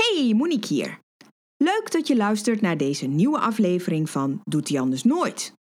Hey, 0.00 0.34
Monique 0.34 0.74
hier. 0.74 0.98
Leuk 1.56 1.90
dat 1.92 2.06
je 2.06 2.16
luistert 2.16 2.60
naar 2.60 2.76
deze 2.76 3.06
nieuwe 3.06 3.38
aflevering 3.38 4.10
van 4.10 4.40
Doet 4.44 4.68
hij 4.68 4.80
anders 4.80 5.04
nooit. 5.04 5.52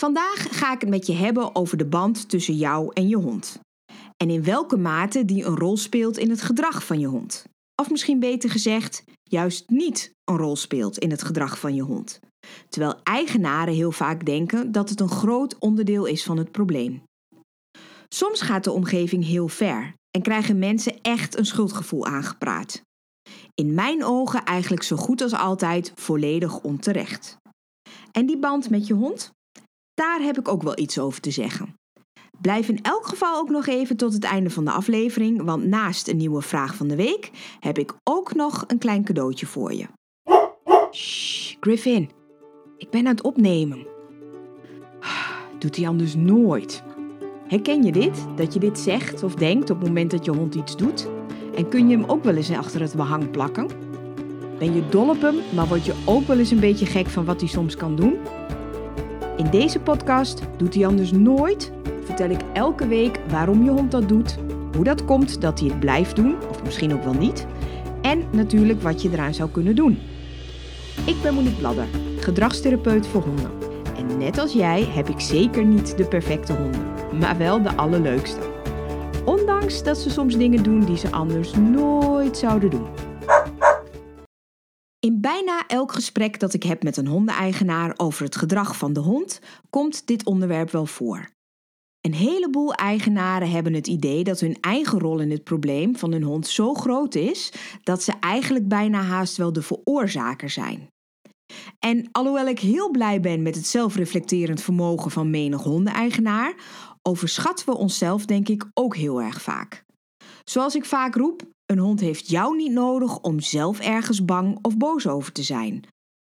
Vandaag 0.00 0.58
ga 0.58 0.72
ik 0.72 0.80
het 0.80 0.90
met 0.90 1.06
je 1.06 1.12
hebben 1.12 1.54
over 1.54 1.76
de 1.76 1.86
band 1.86 2.28
tussen 2.28 2.56
jou 2.56 2.90
en 2.92 3.08
je 3.08 3.16
hond. 3.16 3.58
En 4.16 4.30
in 4.30 4.44
welke 4.44 4.76
mate 4.76 5.24
die 5.24 5.44
een 5.44 5.56
rol 5.56 5.76
speelt 5.76 6.18
in 6.18 6.30
het 6.30 6.42
gedrag 6.42 6.86
van 6.86 6.98
je 7.00 7.06
hond. 7.06 7.44
Of 7.82 7.90
misschien 7.90 8.20
beter 8.20 8.50
gezegd, 8.50 9.04
juist 9.22 9.68
niet 9.68 10.10
een 10.24 10.36
rol 10.36 10.56
speelt 10.56 10.98
in 10.98 11.10
het 11.10 11.22
gedrag 11.22 11.58
van 11.58 11.74
je 11.74 11.82
hond. 11.82 12.20
Terwijl 12.68 13.00
eigenaren 13.02 13.74
heel 13.74 13.92
vaak 13.92 14.24
denken 14.24 14.72
dat 14.72 14.88
het 14.88 15.00
een 15.00 15.08
groot 15.08 15.58
onderdeel 15.58 16.04
is 16.04 16.24
van 16.24 16.36
het 16.36 16.52
probleem. 16.52 17.02
Soms 18.08 18.40
gaat 18.40 18.64
de 18.64 18.72
omgeving 18.72 19.24
heel 19.24 19.48
ver 19.48 19.94
en 20.10 20.22
krijgen 20.22 20.58
mensen 20.58 21.00
echt 21.02 21.38
een 21.38 21.46
schuldgevoel 21.46 22.06
aangepraat. 22.06 22.82
In 23.54 23.74
mijn 23.74 24.04
ogen 24.04 24.44
eigenlijk 24.44 24.82
zo 24.82 24.96
goed 24.96 25.20
als 25.20 25.32
altijd 25.32 25.92
volledig 25.94 26.60
onterecht. 26.60 27.36
En 28.12 28.26
die 28.26 28.38
band 28.38 28.70
met 28.70 28.86
je 28.86 28.94
hond? 28.94 29.30
Daar 29.94 30.20
heb 30.20 30.38
ik 30.38 30.48
ook 30.48 30.62
wel 30.62 30.78
iets 30.78 30.98
over 30.98 31.20
te 31.20 31.30
zeggen. 31.30 31.74
Blijf 32.40 32.68
in 32.68 32.82
elk 32.82 33.06
geval 33.06 33.38
ook 33.38 33.48
nog 33.48 33.66
even 33.66 33.96
tot 33.96 34.12
het 34.12 34.24
einde 34.24 34.50
van 34.50 34.64
de 34.64 34.70
aflevering, 34.70 35.42
want 35.42 35.64
naast 35.64 36.08
een 36.08 36.16
nieuwe 36.16 36.42
vraag 36.42 36.74
van 36.74 36.88
de 36.88 36.96
week 36.96 37.30
heb 37.60 37.78
ik 37.78 37.94
ook 38.02 38.34
nog 38.34 38.64
een 38.66 38.78
klein 38.78 39.04
cadeautje 39.04 39.46
voor 39.46 39.72
je. 39.72 39.86
Shh, 40.92 41.56
Griffin, 41.60 42.10
ik 42.76 42.90
ben 42.90 43.00
aan 43.00 43.14
het 43.14 43.22
opnemen. 43.22 43.86
Doet 45.58 45.76
hij 45.76 45.88
anders 45.88 46.14
nooit. 46.14 46.82
Herken 47.46 47.82
je 47.82 47.92
dit? 47.92 48.26
Dat 48.36 48.52
je 48.52 48.60
dit 48.60 48.78
zegt 48.78 49.22
of 49.22 49.34
denkt 49.34 49.70
op 49.70 49.78
het 49.78 49.88
moment 49.88 50.10
dat 50.10 50.24
je 50.24 50.30
hond 50.30 50.54
iets 50.54 50.76
doet? 50.76 51.08
En 51.56 51.68
kun 51.68 51.88
je 51.88 51.96
hem 51.96 52.04
ook 52.06 52.24
wel 52.24 52.34
eens 52.34 52.50
achter 52.50 52.80
het 52.80 52.94
behang 52.94 53.30
plakken? 53.30 53.66
Ben 54.58 54.74
je 54.74 54.88
dol 54.88 55.08
op 55.08 55.20
hem, 55.20 55.34
maar 55.54 55.66
word 55.66 55.84
je 55.84 55.94
ook 56.04 56.26
wel 56.26 56.38
eens 56.38 56.50
een 56.50 56.60
beetje 56.60 56.86
gek 56.86 57.06
van 57.06 57.24
wat 57.24 57.40
hij 57.40 57.48
soms 57.48 57.76
kan 57.76 57.96
doen? 57.96 58.16
In 59.36 59.50
deze 59.50 59.80
podcast 59.80 60.42
Doet 60.56 60.74
hij 60.74 60.86
anders 60.86 61.12
nooit 61.12 61.72
vertel 62.04 62.30
ik 62.30 62.40
elke 62.52 62.86
week 62.86 63.20
waarom 63.28 63.64
je 63.64 63.70
hond 63.70 63.90
dat 63.90 64.08
doet, 64.08 64.36
hoe 64.74 64.84
dat 64.84 65.04
komt 65.04 65.40
dat 65.40 65.60
hij 65.60 65.68
het 65.68 65.80
blijft 65.80 66.16
doen, 66.16 66.34
of 66.50 66.64
misschien 66.64 66.94
ook 66.94 67.04
wel 67.04 67.14
niet, 67.14 67.46
en 68.02 68.24
natuurlijk 68.32 68.82
wat 68.82 69.02
je 69.02 69.10
eraan 69.12 69.34
zou 69.34 69.50
kunnen 69.50 69.76
doen. 69.76 69.98
Ik 71.06 71.16
ben 71.22 71.34
Monique 71.34 71.58
Bladder, 71.58 71.86
gedragstherapeut 72.18 73.06
voor 73.06 73.22
honden. 73.22 73.50
En 73.96 74.18
net 74.18 74.38
als 74.38 74.52
jij 74.52 74.84
heb 74.84 75.08
ik 75.08 75.20
zeker 75.20 75.64
niet 75.64 75.96
de 75.96 76.04
perfecte 76.04 76.52
honden, 76.52 76.82
maar 77.18 77.38
wel 77.38 77.62
de 77.62 77.76
allerleukste. 77.76 78.53
Ondanks 79.44 79.82
dat 79.82 79.98
ze 79.98 80.10
soms 80.10 80.36
dingen 80.36 80.62
doen 80.62 80.84
die 80.84 80.96
ze 80.96 81.10
anders 81.10 81.52
nooit 81.54 82.36
zouden 82.38 82.70
doen. 82.70 82.86
In 84.98 85.20
bijna 85.20 85.66
elk 85.66 85.92
gesprek 85.92 86.40
dat 86.40 86.54
ik 86.54 86.62
heb 86.62 86.82
met 86.82 86.96
een 86.96 87.06
hondeneigenaar 87.06 87.94
over 87.96 88.24
het 88.24 88.36
gedrag 88.36 88.76
van 88.76 88.92
de 88.92 89.00
hond, 89.00 89.40
komt 89.70 90.06
dit 90.06 90.24
onderwerp 90.24 90.70
wel 90.70 90.86
voor. 90.86 91.30
Een 92.00 92.14
heleboel 92.14 92.74
eigenaren 92.74 93.50
hebben 93.50 93.74
het 93.74 93.86
idee 93.86 94.24
dat 94.24 94.40
hun 94.40 94.56
eigen 94.60 94.98
rol 94.98 95.20
in 95.20 95.30
het 95.30 95.44
probleem 95.44 95.96
van 95.96 96.12
hun 96.12 96.22
hond 96.22 96.46
zo 96.46 96.74
groot 96.74 97.14
is 97.14 97.52
dat 97.82 98.02
ze 98.02 98.12
eigenlijk 98.20 98.68
bijna 98.68 99.02
haast 99.02 99.36
wel 99.36 99.52
de 99.52 99.62
veroorzaker 99.62 100.50
zijn. 100.50 100.88
En 101.78 102.08
alhoewel 102.12 102.46
ik 102.46 102.58
heel 102.58 102.90
blij 102.90 103.20
ben 103.20 103.42
met 103.42 103.54
het 103.54 103.66
zelfreflecterend 103.66 104.60
vermogen 104.62 105.10
van 105.10 105.30
menig 105.30 105.62
hondeneigenaar, 105.62 106.54
overschatten 107.08 107.66
we 107.66 107.76
onszelf 107.76 108.26
denk 108.26 108.48
ik 108.48 108.66
ook 108.74 108.96
heel 108.96 109.22
erg 109.22 109.42
vaak. 109.42 109.84
Zoals 110.44 110.74
ik 110.74 110.84
vaak 110.84 111.14
roep, 111.14 111.42
een 111.66 111.78
hond 111.78 112.00
heeft 112.00 112.28
jou 112.28 112.56
niet 112.56 112.72
nodig 112.72 113.20
om 113.20 113.40
zelf 113.40 113.80
ergens 113.80 114.24
bang 114.24 114.58
of 114.62 114.76
boos 114.76 115.06
over 115.06 115.32
te 115.32 115.42
zijn. 115.42 115.82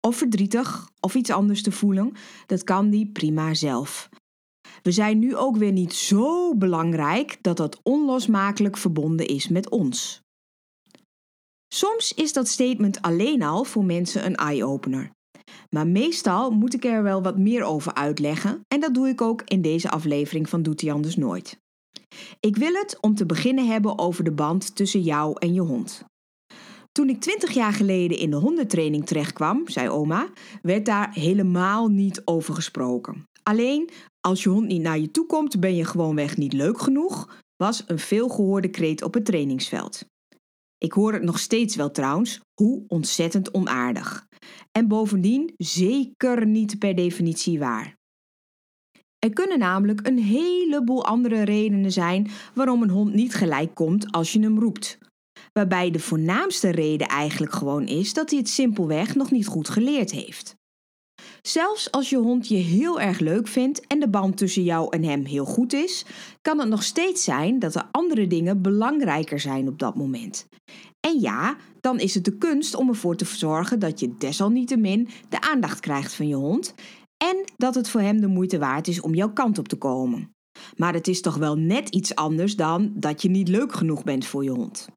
Of 0.07 0.17
verdrietig 0.17 0.89
of 0.99 1.15
iets 1.15 1.29
anders 1.29 1.61
te 1.61 1.71
voelen, 1.71 2.13
dat 2.45 2.63
kan 2.63 2.89
die 2.89 3.11
prima 3.11 3.53
zelf. 3.53 4.09
We 4.81 4.91
zijn 4.91 5.19
nu 5.19 5.35
ook 5.35 5.57
weer 5.57 5.71
niet 5.71 5.93
zo 5.93 6.55
belangrijk 6.55 7.37
dat 7.41 7.57
dat 7.57 7.79
onlosmakelijk 7.83 8.77
verbonden 8.77 9.27
is 9.27 9.47
met 9.47 9.69
ons. 9.69 10.21
Soms 11.73 12.13
is 12.13 12.33
dat 12.33 12.47
statement 12.47 13.01
alleen 13.01 13.43
al 13.43 13.63
voor 13.63 13.85
mensen 13.85 14.25
een 14.25 14.35
eye-opener. 14.35 15.11
Maar 15.69 15.87
meestal 15.87 16.51
moet 16.51 16.73
ik 16.73 16.85
er 16.85 17.03
wel 17.03 17.21
wat 17.21 17.37
meer 17.37 17.63
over 17.63 17.93
uitleggen 17.93 18.61
en 18.67 18.79
dat 18.79 18.93
doe 18.93 19.07
ik 19.07 19.21
ook 19.21 19.41
in 19.45 19.61
deze 19.61 19.89
aflevering 19.89 20.49
van 20.49 20.63
Doet 20.63 20.89
anders 20.89 21.15
nooit. 21.15 21.57
Ik 22.39 22.55
wil 22.55 22.73
het 22.73 22.97
om 23.01 23.15
te 23.15 23.25
beginnen 23.25 23.67
hebben 23.67 23.99
over 23.99 24.23
de 24.23 24.31
band 24.31 24.75
tussen 24.75 25.01
jou 25.01 25.35
en 25.39 25.53
je 25.53 25.61
hond. 25.61 26.05
Toen 26.91 27.09
ik 27.09 27.21
20 27.21 27.51
jaar 27.51 27.73
geleden 27.73 28.17
in 28.17 28.29
de 28.29 28.35
hondentraining 28.35 29.05
terechtkwam, 29.05 29.67
zei 29.67 29.89
oma, 29.89 30.27
werd 30.61 30.85
daar 30.85 31.13
helemaal 31.13 31.87
niet 31.87 32.21
over 32.25 32.53
gesproken. 32.53 33.27
Alleen 33.43 33.89
als 34.19 34.43
je 34.43 34.49
hond 34.49 34.67
niet 34.67 34.81
naar 34.81 34.99
je 34.99 35.11
toe 35.11 35.25
komt, 35.25 35.59
ben 35.59 35.75
je 35.75 35.85
gewoonweg 35.85 36.37
niet 36.37 36.53
leuk 36.53 36.79
genoeg, 36.79 37.43
was 37.55 37.83
een 37.87 37.99
veelgehoorde 37.99 38.69
kreet 38.69 39.03
op 39.03 39.13
het 39.13 39.25
trainingsveld. 39.25 40.05
Ik 40.77 40.91
hoor 40.91 41.13
het 41.13 41.23
nog 41.23 41.39
steeds 41.39 41.75
wel 41.75 41.91
trouwens, 41.91 42.39
hoe 42.53 42.83
ontzettend 42.87 43.53
onaardig. 43.53 44.27
En 44.71 44.87
bovendien 44.87 45.53
zeker 45.57 46.45
niet 46.45 46.79
per 46.79 46.95
definitie 46.95 47.59
waar. 47.59 47.95
Er 49.19 49.33
kunnen 49.33 49.59
namelijk 49.59 50.07
een 50.07 50.19
heleboel 50.19 51.05
andere 51.05 51.43
redenen 51.43 51.91
zijn 51.91 52.27
waarom 52.53 52.81
een 52.81 52.89
hond 52.89 53.13
niet 53.13 53.33
gelijk 53.33 53.75
komt 53.75 54.11
als 54.11 54.33
je 54.33 54.39
hem 54.39 54.59
roept. 54.59 54.97
Waarbij 55.53 55.91
de 55.91 55.99
voornaamste 55.99 56.69
reden 56.69 57.07
eigenlijk 57.07 57.53
gewoon 57.53 57.87
is 57.87 58.13
dat 58.13 58.29
hij 58.29 58.39
het 58.39 58.49
simpelweg 58.49 59.15
nog 59.15 59.31
niet 59.31 59.47
goed 59.47 59.69
geleerd 59.69 60.11
heeft. 60.11 60.55
Zelfs 61.41 61.91
als 61.91 62.09
je 62.09 62.17
hond 62.17 62.47
je 62.47 62.55
heel 62.55 63.01
erg 63.01 63.19
leuk 63.19 63.47
vindt 63.47 63.87
en 63.87 63.99
de 63.99 64.09
band 64.09 64.37
tussen 64.37 64.63
jou 64.63 64.87
en 64.89 65.03
hem 65.03 65.25
heel 65.25 65.45
goed 65.45 65.73
is, 65.73 66.05
kan 66.41 66.59
het 66.59 66.69
nog 66.69 66.83
steeds 66.83 67.23
zijn 67.23 67.59
dat 67.59 67.75
er 67.75 67.87
andere 67.91 68.27
dingen 68.27 68.61
belangrijker 68.61 69.39
zijn 69.39 69.67
op 69.67 69.79
dat 69.79 69.95
moment. 69.95 70.47
En 71.07 71.19
ja, 71.19 71.57
dan 71.85 71.99
is 71.99 72.13
het 72.13 72.25
de 72.25 72.37
kunst 72.37 72.75
om 72.75 72.89
ervoor 72.89 73.15
te 73.15 73.25
zorgen 73.25 73.79
dat 73.79 73.99
je 73.99 74.17
desalniettemin 74.17 75.07
de 75.29 75.41
aandacht 75.41 75.79
krijgt 75.79 76.13
van 76.13 76.27
je 76.27 76.35
hond 76.35 76.73
en 77.17 77.43
dat 77.57 77.75
het 77.75 77.89
voor 77.89 78.01
hem 78.01 78.21
de 78.21 78.27
moeite 78.27 78.57
waard 78.57 78.87
is 78.87 79.01
om 79.01 79.13
jouw 79.15 79.33
kant 79.33 79.57
op 79.57 79.67
te 79.67 79.75
komen. 79.75 80.29
Maar 80.75 80.93
het 80.93 81.07
is 81.07 81.21
toch 81.21 81.35
wel 81.35 81.55
net 81.55 81.89
iets 81.89 82.15
anders 82.15 82.55
dan 82.55 82.91
dat 82.95 83.21
je 83.21 83.29
niet 83.29 83.47
leuk 83.47 83.73
genoeg 83.73 84.03
bent 84.03 84.25
voor 84.25 84.43
je 84.43 84.49
hond. 84.49 84.87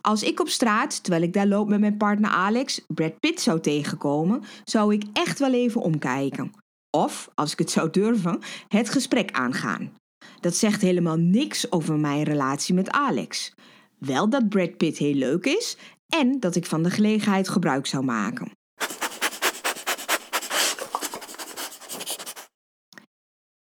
Als 0.00 0.22
ik 0.22 0.40
op 0.40 0.48
straat, 0.48 1.02
terwijl 1.02 1.22
ik 1.22 1.32
daar 1.32 1.46
loop 1.46 1.68
met 1.68 1.80
mijn 1.80 1.96
partner 1.96 2.30
Alex, 2.30 2.84
Brad 2.94 3.20
Pitt 3.20 3.40
zou 3.40 3.60
tegenkomen, 3.60 4.42
zou 4.64 4.94
ik 4.94 5.04
echt 5.12 5.38
wel 5.38 5.52
even 5.52 5.80
omkijken. 5.80 6.50
Of, 6.90 7.30
als 7.34 7.52
ik 7.52 7.58
het 7.58 7.70
zou 7.70 7.90
durven, 7.90 8.38
het 8.68 8.88
gesprek 8.88 9.30
aangaan. 9.32 9.92
Dat 10.40 10.56
zegt 10.56 10.80
helemaal 10.80 11.16
niks 11.16 11.72
over 11.72 11.98
mijn 11.98 12.22
relatie 12.22 12.74
met 12.74 12.90
Alex. 12.90 13.54
Wel 13.98 14.28
dat 14.28 14.48
Brad 14.48 14.76
Pitt 14.76 14.98
heel 14.98 15.14
leuk 15.14 15.44
is 15.44 15.76
en 16.06 16.40
dat 16.40 16.56
ik 16.56 16.66
van 16.66 16.82
de 16.82 16.90
gelegenheid 16.90 17.48
gebruik 17.48 17.86
zou 17.86 18.04
maken. 18.04 18.50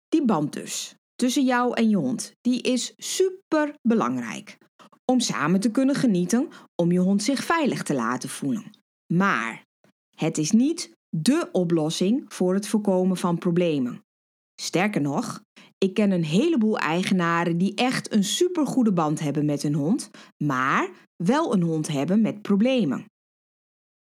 Die 0.09 0.25
band 0.25 0.53
dus, 0.53 0.95
tussen 1.15 1.45
jou 1.45 1.73
en 1.73 1.89
je 1.89 1.97
hond, 1.97 2.33
die 2.41 2.61
is 2.61 2.93
super 2.97 3.75
belangrijk 3.81 4.57
om 5.05 5.19
samen 5.19 5.59
te 5.59 5.71
kunnen 5.71 5.95
genieten, 5.95 6.49
om 6.75 6.91
je 6.91 6.99
hond 6.99 7.23
zich 7.23 7.43
veilig 7.43 7.83
te 7.83 7.93
laten 7.93 8.29
voelen. 8.29 8.69
Maar 9.13 9.65
het 10.15 10.37
is 10.37 10.51
niet 10.51 10.95
dé 11.09 11.49
oplossing 11.51 12.25
voor 12.27 12.53
het 12.53 12.67
voorkomen 12.67 13.17
van 13.17 13.37
problemen. 13.37 14.03
Sterker 14.61 15.01
nog, 15.01 15.41
ik 15.85 15.93
ken 15.93 16.11
een 16.11 16.23
heleboel 16.23 16.77
eigenaren 16.77 17.57
die 17.57 17.75
echt 17.75 18.13
een 18.13 18.23
supergoede 18.23 18.93
band 18.93 19.19
hebben 19.19 19.45
met 19.45 19.61
hun 19.61 19.73
hond, 19.73 20.09
maar 20.43 20.89
wel 21.23 21.53
een 21.53 21.61
hond 21.61 21.87
hebben 21.87 22.21
met 22.21 22.41
problemen. 22.41 23.05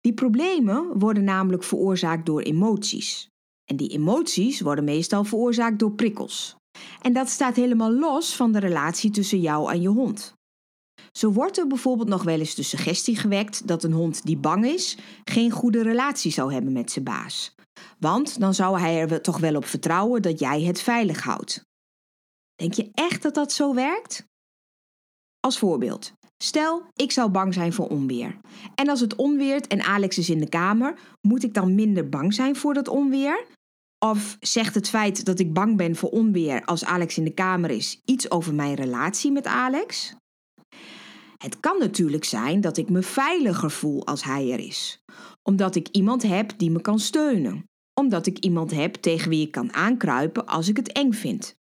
Die 0.01 0.13
problemen 0.13 0.99
worden 0.99 1.23
namelijk 1.23 1.63
veroorzaakt 1.63 2.25
door 2.25 2.41
emoties. 2.41 3.27
En 3.65 3.75
die 3.75 3.89
emoties 3.89 4.61
worden 4.61 4.83
meestal 4.83 5.23
veroorzaakt 5.23 5.79
door 5.79 5.91
prikkels. 5.91 6.55
En 7.01 7.13
dat 7.13 7.29
staat 7.29 7.55
helemaal 7.55 7.91
los 7.91 8.35
van 8.35 8.51
de 8.51 8.59
relatie 8.59 9.11
tussen 9.11 9.41
jou 9.41 9.71
en 9.71 9.81
je 9.81 9.89
hond. 9.89 10.33
Zo 11.11 11.31
wordt 11.31 11.57
er 11.57 11.67
bijvoorbeeld 11.67 12.09
nog 12.09 12.23
wel 12.23 12.39
eens 12.39 12.55
de 12.55 12.63
suggestie 12.63 13.15
gewekt 13.15 13.67
dat 13.67 13.83
een 13.83 13.93
hond 13.93 14.25
die 14.25 14.37
bang 14.37 14.65
is 14.65 14.97
geen 15.23 15.51
goede 15.51 15.83
relatie 15.83 16.31
zou 16.31 16.53
hebben 16.53 16.71
met 16.71 16.91
zijn 16.91 17.05
baas. 17.05 17.55
Want 17.99 18.39
dan 18.39 18.53
zou 18.53 18.79
hij 18.79 18.99
er 18.99 19.21
toch 19.21 19.37
wel 19.37 19.55
op 19.55 19.65
vertrouwen 19.65 20.21
dat 20.21 20.39
jij 20.39 20.61
het 20.61 20.81
veilig 20.81 21.23
houdt. 21.23 21.61
Denk 22.55 22.73
je 22.73 22.89
echt 22.93 23.21
dat 23.21 23.33
dat 23.33 23.51
zo 23.51 23.73
werkt? 23.73 24.25
Als 25.39 25.59
voorbeeld. 25.59 26.11
Stel, 26.43 26.83
ik 26.93 27.11
zou 27.11 27.29
bang 27.29 27.53
zijn 27.53 27.73
voor 27.73 27.87
onweer. 27.87 28.37
En 28.75 28.89
als 28.89 28.99
het 28.99 29.15
onweert 29.15 29.67
en 29.67 29.81
Alex 29.81 30.17
is 30.17 30.29
in 30.29 30.39
de 30.39 30.49
kamer, 30.49 30.99
moet 31.21 31.43
ik 31.43 31.53
dan 31.53 31.75
minder 31.75 32.09
bang 32.09 32.33
zijn 32.33 32.55
voor 32.55 32.73
dat 32.73 32.87
onweer? 32.87 33.45
Of 34.05 34.37
zegt 34.39 34.75
het 34.75 34.89
feit 34.89 35.25
dat 35.25 35.39
ik 35.39 35.53
bang 35.53 35.77
ben 35.77 35.95
voor 35.95 36.09
onweer 36.09 36.65
als 36.65 36.85
Alex 36.85 37.17
in 37.17 37.23
de 37.23 37.33
kamer 37.33 37.69
is 37.69 38.01
iets 38.05 38.31
over 38.31 38.53
mijn 38.53 38.73
relatie 38.73 39.31
met 39.31 39.45
Alex? 39.45 40.15
Het 41.37 41.59
kan 41.59 41.79
natuurlijk 41.79 42.23
zijn 42.23 42.61
dat 42.61 42.77
ik 42.77 42.89
me 42.89 43.01
veiliger 43.01 43.71
voel 43.71 44.05
als 44.05 44.23
hij 44.23 44.51
er 44.51 44.59
is, 44.59 44.99
omdat 45.49 45.75
ik 45.75 45.87
iemand 45.91 46.23
heb 46.23 46.53
die 46.57 46.71
me 46.71 46.81
kan 46.81 46.99
steunen, 46.99 47.63
omdat 47.99 48.25
ik 48.25 48.37
iemand 48.37 48.71
heb 48.71 48.93
tegen 48.93 49.29
wie 49.29 49.45
ik 49.45 49.51
kan 49.51 49.73
aankruipen 49.73 50.45
als 50.45 50.67
ik 50.67 50.77
het 50.77 50.91
eng 50.91 51.11
vind. 51.11 51.55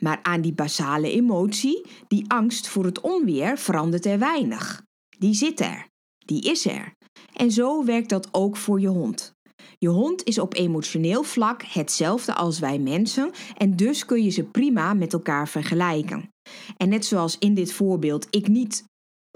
Maar 0.00 0.18
aan 0.22 0.40
die 0.40 0.52
basale 0.52 1.10
emotie, 1.10 1.86
die 2.08 2.24
angst 2.30 2.68
voor 2.68 2.84
het 2.84 3.00
onweer, 3.00 3.58
verandert 3.58 4.06
er 4.06 4.18
weinig. 4.18 4.82
Die 5.18 5.34
zit 5.34 5.60
er, 5.60 5.86
die 6.18 6.42
is 6.42 6.66
er. 6.66 6.92
En 7.32 7.50
zo 7.50 7.84
werkt 7.84 8.08
dat 8.08 8.28
ook 8.32 8.56
voor 8.56 8.80
je 8.80 8.88
hond. 8.88 9.32
Je 9.78 9.88
hond 9.88 10.24
is 10.24 10.38
op 10.38 10.54
emotioneel 10.54 11.22
vlak 11.22 11.62
hetzelfde 11.62 12.34
als 12.34 12.58
wij 12.58 12.78
mensen 12.78 13.30
en 13.56 13.76
dus 13.76 14.04
kun 14.04 14.22
je 14.22 14.30
ze 14.30 14.44
prima 14.44 14.94
met 14.94 15.12
elkaar 15.12 15.48
vergelijken. 15.48 16.28
En 16.76 16.88
net 16.88 17.04
zoals 17.04 17.38
in 17.38 17.54
dit 17.54 17.72
voorbeeld 17.72 18.26
ik 18.30 18.48
niet 18.48 18.84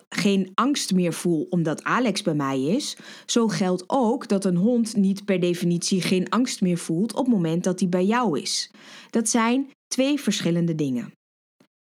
geen 0.09 0.51
angst 0.55 0.93
meer 0.93 1.13
voel 1.13 1.47
omdat 1.51 1.83
Alex 1.83 2.23
bij 2.23 2.35
mij 2.35 2.63
is, 2.63 2.97
zo 3.27 3.49
geldt 3.49 3.85
ook 3.87 4.29
dat 4.29 4.45
een 4.45 4.57
hond 4.57 4.97
niet 4.97 5.25
per 5.25 5.41
definitie 5.41 6.01
geen 6.01 6.29
angst 6.29 6.61
meer 6.61 6.79
voelt 6.79 7.13
op 7.13 7.25
het 7.25 7.35
moment 7.35 7.65
dat 7.65 7.81
hij 7.81 7.89
bij 7.89 8.05
jou 8.05 8.41
is. 8.41 8.71
Dat 9.11 9.29
zijn 9.29 9.71
twee 9.87 10.21
verschillende 10.21 10.75
dingen. 10.75 11.13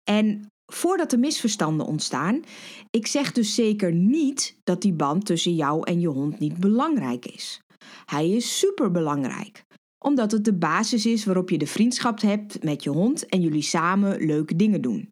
En 0.03 0.47
voordat 0.65 1.11
er 1.11 1.19
misverstanden 1.19 1.85
ontstaan, 1.85 2.41
ik 2.89 3.07
zeg 3.07 3.31
dus 3.31 3.55
zeker 3.55 3.93
niet 3.93 4.57
dat 4.63 4.81
die 4.81 4.93
band 4.93 5.25
tussen 5.25 5.55
jou 5.55 5.83
en 5.83 5.99
je 5.99 6.07
hond 6.07 6.39
niet 6.39 6.57
belangrijk 6.57 7.25
is. 7.25 7.61
Hij 8.05 8.29
is 8.29 8.59
superbelangrijk, 8.59 9.63
omdat 10.05 10.31
het 10.31 10.45
de 10.45 10.53
basis 10.53 11.05
is 11.05 11.25
waarop 11.25 11.49
je 11.49 11.57
de 11.57 11.67
vriendschap 11.67 12.21
hebt 12.21 12.63
met 12.63 12.83
je 12.83 12.89
hond 12.89 13.25
en 13.25 13.41
jullie 13.41 13.61
samen 13.61 14.25
leuke 14.25 14.55
dingen 14.55 14.81
doen. 14.81 15.09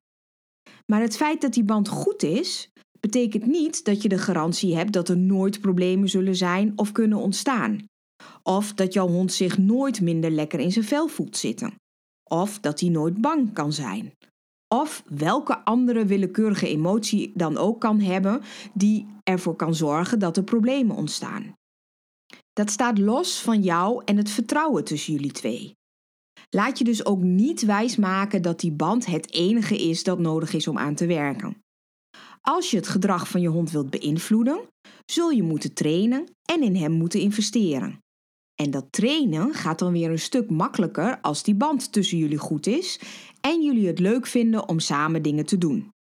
Maar 0.90 1.02
het 1.02 1.16
feit 1.16 1.42
dat 1.42 1.54
die 1.54 1.64
band 1.64 1.88
goed 1.88 2.24
is, 2.24 2.72
betekent 3.00 3.46
niet 3.46 3.86
dat 3.86 4.02
je 4.02 4.10
de 4.10 4.18
garantie 4.18 4.76
hebt 4.76 4.94
dat 4.94 5.10
er 5.10 5.18
nooit 5.18 5.62
problemen 5.62 6.10
zullen 6.10 6.36
zijn 6.36 6.74
of 6.76 6.92
kunnen 6.92 7.18
ontstaan. 7.18 7.88
Of 8.44 8.74
dat 8.74 8.94
jouw 8.94 9.08
hond 9.08 9.34
zich 9.34 9.58
nooit 9.58 10.02
minder 10.02 10.32
lekker 10.32 10.60
in 10.60 10.72
zijn 10.72 10.86
vel 10.86 11.08
voelt 11.08 11.38
zitten. 11.38 11.74
Of 12.30 12.60
dat 12.60 12.80
hij 12.80 12.90
nooit 12.90 13.22
bang 13.22 13.54
kan 13.54 13.74
zijn. 13.74 14.14
Of 14.68 15.04
welke 15.08 15.66
andere 15.66 16.06
willekeurige 16.06 16.68
emotie 16.68 17.32
dan 17.36 17.58
ook 17.58 17.82
kan 17.82 18.00
hebben 18.00 18.42
die 18.74 19.08
ervoor 19.24 19.56
kan 19.56 19.76
zorgen 19.76 20.20
dat 20.20 20.38
er 20.38 20.44
problemen 20.44 20.96
ontstaan. 20.96 21.54
Dat 22.54 22.70
staat 22.72 22.98
los 22.98 23.42
van 23.42 23.62
jou 23.62 24.02
en 24.06 24.18
het 24.18 24.30
vertrouwen 24.30 24.84
tussen 24.84 25.14
jullie 25.14 25.32
twee. 25.32 25.78
Laat 26.50 26.78
je 26.78 26.84
dus 26.84 27.06
ook 27.06 27.22
niet 27.22 27.66
wijsmaken 27.66 28.42
dat 28.42 28.60
die 28.60 28.72
band 28.72 29.06
het 29.06 29.34
enige 29.34 29.78
is 29.78 30.04
dat 30.04 30.20
nodig 30.20 30.54
is 30.54 30.68
om 30.68 30.78
aan 30.78 30.96
te 30.96 31.06
werken. 31.06 31.58
Als 32.42 32.72
je 32.72 32.78
het 32.78 32.88
gedrag 32.88 33.30
van 33.30 33.42
je 33.42 33.48
hond 33.48 33.72
wilt 33.72 33.90
beïnvloeden, 33.90 34.62
zul 35.06 35.30
je 35.30 35.44
moeten 35.44 35.74
trainen 35.74 36.24
en 36.46 36.62
in 36.62 36.76
hem 36.76 36.92
moeten 36.92 37.20
investeren. 37.20 38.00
En 38.56 38.72
dat 38.72 38.86
trainen 38.90 39.54
gaat 39.54 39.80
dan 39.80 39.92
weer 39.92 40.10
een 40.10 40.20
stuk 40.20 40.50
makkelijker 40.50 41.22
als 41.22 41.44
die 41.44 41.56
band 41.56 41.92
tussen 41.92 42.18
jullie 42.18 42.38
goed 42.38 42.68
is 42.68 43.00
en 43.42 43.64
jullie 43.64 43.88
het 43.88 44.00
leuk 44.00 44.28
vinden 44.28 44.68
om 44.68 44.80
samen 44.80 45.22
dingen 45.22 45.46
te 45.46 45.58
doen. 45.58 45.92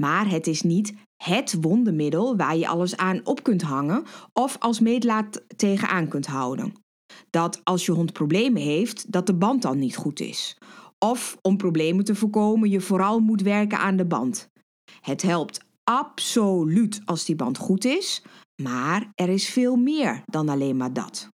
Maar 0.00 0.30
het 0.30 0.46
is 0.46 0.62
niet 0.62 0.94
het 1.22 1.56
wondermiddel 1.60 2.36
waar 2.36 2.56
je 2.56 2.68
alles 2.68 2.96
aan 2.96 3.20
op 3.24 3.42
kunt 3.42 3.62
hangen 3.62 4.04
of 4.32 4.56
als 4.58 4.80
meetlaat 4.80 5.42
tegenaan 5.56 6.08
kunt 6.08 6.26
houden. 6.26 6.72
Dat 7.30 7.60
als 7.64 7.86
je 7.86 7.92
hond 7.92 8.12
problemen 8.12 8.62
heeft, 8.62 9.12
dat 9.12 9.26
de 9.26 9.34
band 9.34 9.62
dan 9.62 9.78
niet 9.78 9.96
goed 9.96 10.20
is. 10.20 10.56
Of 10.98 11.38
om 11.42 11.56
problemen 11.56 12.04
te 12.04 12.14
voorkomen, 12.14 12.70
je 12.70 12.80
vooral 12.80 13.20
moet 13.20 13.42
werken 13.42 13.78
aan 13.78 13.96
de 13.96 14.06
band. 14.06 14.48
Het 15.00 15.22
helpt 15.22 15.60
absoluut 15.84 17.00
als 17.04 17.24
die 17.24 17.36
band 17.36 17.58
goed 17.58 17.84
is, 17.84 18.22
maar 18.62 19.12
er 19.14 19.28
is 19.28 19.48
veel 19.48 19.76
meer 19.76 20.22
dan 20.24 20.48
alleen 20.48 20.76
maar 20.76 20.92
dat. 20.92 21.28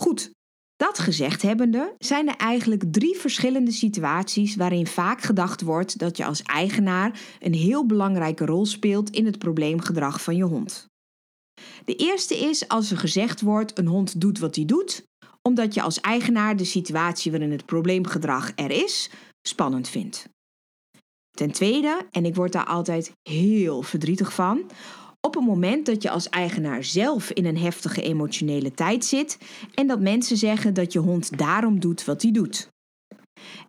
Goed, 0.00 0.30
dat 0.76 0.98
gezegd 0.98 1.42
hebbende 1.42 1.94
zijn 1.98 2.28
er 2.28 2.36
eigenlijk 2.36 2.84
drie 2.90 3.16
verschillende 3.16 3.70
situaties 3.72 4.56
waarin 4.56 4.86
vaak 4.86 5.20
gedacht 5.20 5.62
wordt 5.62 5.98
dat 5.98 6.16
je 6.16 6.24
als 6.24 6.42
eigenaar 6.42 7.20
een 7.38 7.54
heel 7.54 7.86
belangrijke 7.86 8.44
rol 8.44 8.66
speelt 8.66 9.10
in 9.10 9.26
het 9.26 9.38
probleemgedrag 9.38 10.22
van 10.22 10.36
je 10.36 10.44
hond. 10.44 10.86
De 11.84 11.94
eerste 11.94 12.38
is 12.38 12.68
als 12.68 12.90
er 12.90 12.98
gezegd 12.98 13.40
wordt 13.40 13.78
een 13.78 13.86
hond 13.86 14.20
doet 14.20 14.38
wat 14.38 14.56
hij 14.56 14.64
doet, 14.64 15.06
omdat 15.42 15.74
je 15.74 15.82
als 15.82 16.00
eigenaar 16.00 16.56
de 16.56 16.64
situatie 16.64 17.30
waarin 17.30 17.52
het 17.52 17.66
probleemgedrag 17.66 18.52
er 18.54 18.70
is 18.70 19.10
spannend 19.42 19.88
vindt. 19.88 20.28
Ten 21.30 21.50
tweede, 21.50 22.06
en 22.10 22.24
ik 22.24 22.34
word 22.34 22.52
daar 22.52 22.66
altijd 22.66 23.12
heel 23.22 23.82
verdrietig 23.82 24.32
van, 24.32 24.70
op 25.20 25.34
het 25.34 25.44
moment 25.44 25.86
dat 25.86 26.02
je 26.02 26.10
als 26.10 26.28
eigenaar 26.28 26.84
zelf 26.84 27.30
in 27.30 27.44
een 27.44 27.58
heftige 27.58 28.02
emotionele 28.02 28.72
tijd 28.72 29.04
zit 29.04 29.38
en 29.74 29.86
dat 29.86 30.00
mensen 30.00 30.36
zeggen 30.36 30.74
dat 30.74 30.92
je 30.92 30.98
hond 30.98 31.38
daarom 31.38 31.80
doet 31.80 32.04
wat 32.04 32.22
hij 32.22 32.30
doet. 32.32 32.68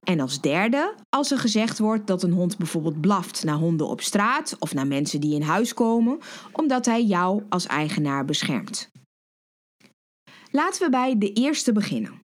En 0.04 0.19
als 0.19 0.42
derde, 0.42 0.94
als 1.10 1.31
er 1.31 1.38
gezegd 1.38 1.80
wordt 1.80 2.08
dat 2.08 2.24
een 2.24 2.31
hond 2.31 2.58
bijvoorbeeld 2.58 3.02
blaft 3.02 3.44
naar 3.44 3.56
honden 3.56 3.88
op 3.88 4.02
straat 4.02 4.56
of 4.60 4.74
naar 4.74 4.88
mensen 4.88 5.22
die 5.22 5.36
in 5.36 5.42
huis 5.42 5.74
komen, 5.74 6.19
omdat 6.52 6.86
hij 6.86 7.04
jou 7.04 7.44
als 7.50 7.66
eigenaar 7.66 8.25
beschermt. 8.25 8.90
Laten 10.52 10.84
we 10.84 10.90
bij 10.90 11.18
de 11.18 11.34
eerste 11.34 11.72
beginnen. 11.72 12.19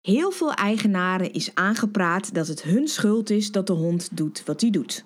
Heel 0.00 0.30
veel 0.30 0.52
eigenaren 0.52 1.32
is 1.32 1.54
aangepraat 1.54 2.34
dat 2.34 2.48
het 2.48 2.62
hun 2.62 2.88
schuld 2.88 3.30
is 3.30 3.50
dat 3.50 3.66
de 3.66 3.72
hond 3.72 4.16
doet 4.16 4.44
wat 4.44 4.60
hij 4.60 4.70
doet. 4.70 5.04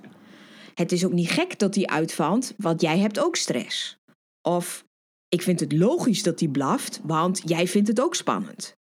Het 0.74 0.92
is 0.92 1.04
ook 1.04 1.12
niet 1.12 1.30
gek 1.30 1.58
dat 1.58 1.74
hij 1.74 1.86
uitvalt, 1.86 2.54
want 2.56 2.80
jij 2.80 2.98
hebt 2.98 3.18
ook 3.18 3.36
stress. 3.36 3.98
Of 4.48 4.84
ik 5.28 5.42
vind 5.42 5.60
het 5.60 5.72
logisch 5.72 6.22
dat 6.22 6.40
hij 6.40 6.48
blaft, 6.48 7.00
want 7.02 7.42
jij 7.44 7.66
vindt 7.66 7.88
het 7.88 8.00
ook 8.00 8.14
spannend. 8.14 8.78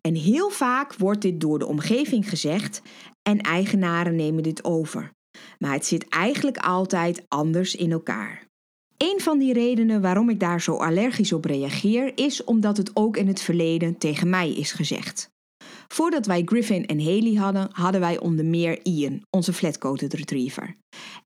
En 0.00 0.14
heel 0.14 0.50
vaak 0.50 0.94
wordt 0.94 1.22
dit 1.22 1.40
door 1.40 1.58
de 1.58 1.66
omgeving 1.66 2.28
gezegd 2.28 2.82
en 3.22 3.40
eigenaren 3.40 4.16
nemen 4.16 4.42
dit 4.42 4.64
over. 4.64 5.10
Maar 5.58 5.72
het 5.72 5.86
zit 5.86 6.08
eigenlijk 6.08 6.58
altijd 6.58 7.24
anders 7.28 7.74
in 7.74 7.92
elkaar. 7.92 8.44
Een 8.96 9.20
van 9.20 9.38
die 9.38 9.52
redenen 9.52 10.00
waarom 10.00 10.30
ik 10.30 10.40
daar 10.40 10.60
zo 10.60 10.76
allergisch 10.76 11.32
op 11.32 11.44
reageer 11.44 12.12
is 12.14 12.44
omdat 12.44 12.76
het 12.76 12.90
ook 12.94 13.16
in 13.16 13.26
het 13.26 13.40
verleden 13.40 13.98
tegen 13.98 14.30
mij 14.30 14.52
is 14.52 14.72
gezegd. 14.72 15.34
Voordat 15.88 16.26
wij 16.26 16.42
Griffin 16.44 16.86
en 16.86 17.00
Haley 17.00 17.34
hadden, 17.34 17.68
hadden 17.72 18.00
wij 18.00 18.18
onder 18.18 18.44
meer 18.44 18.84
Ian, 18.84 19.22
onze 19.30 19.52
flatcoated 19.52 20.12
retriever. 20.14 20.76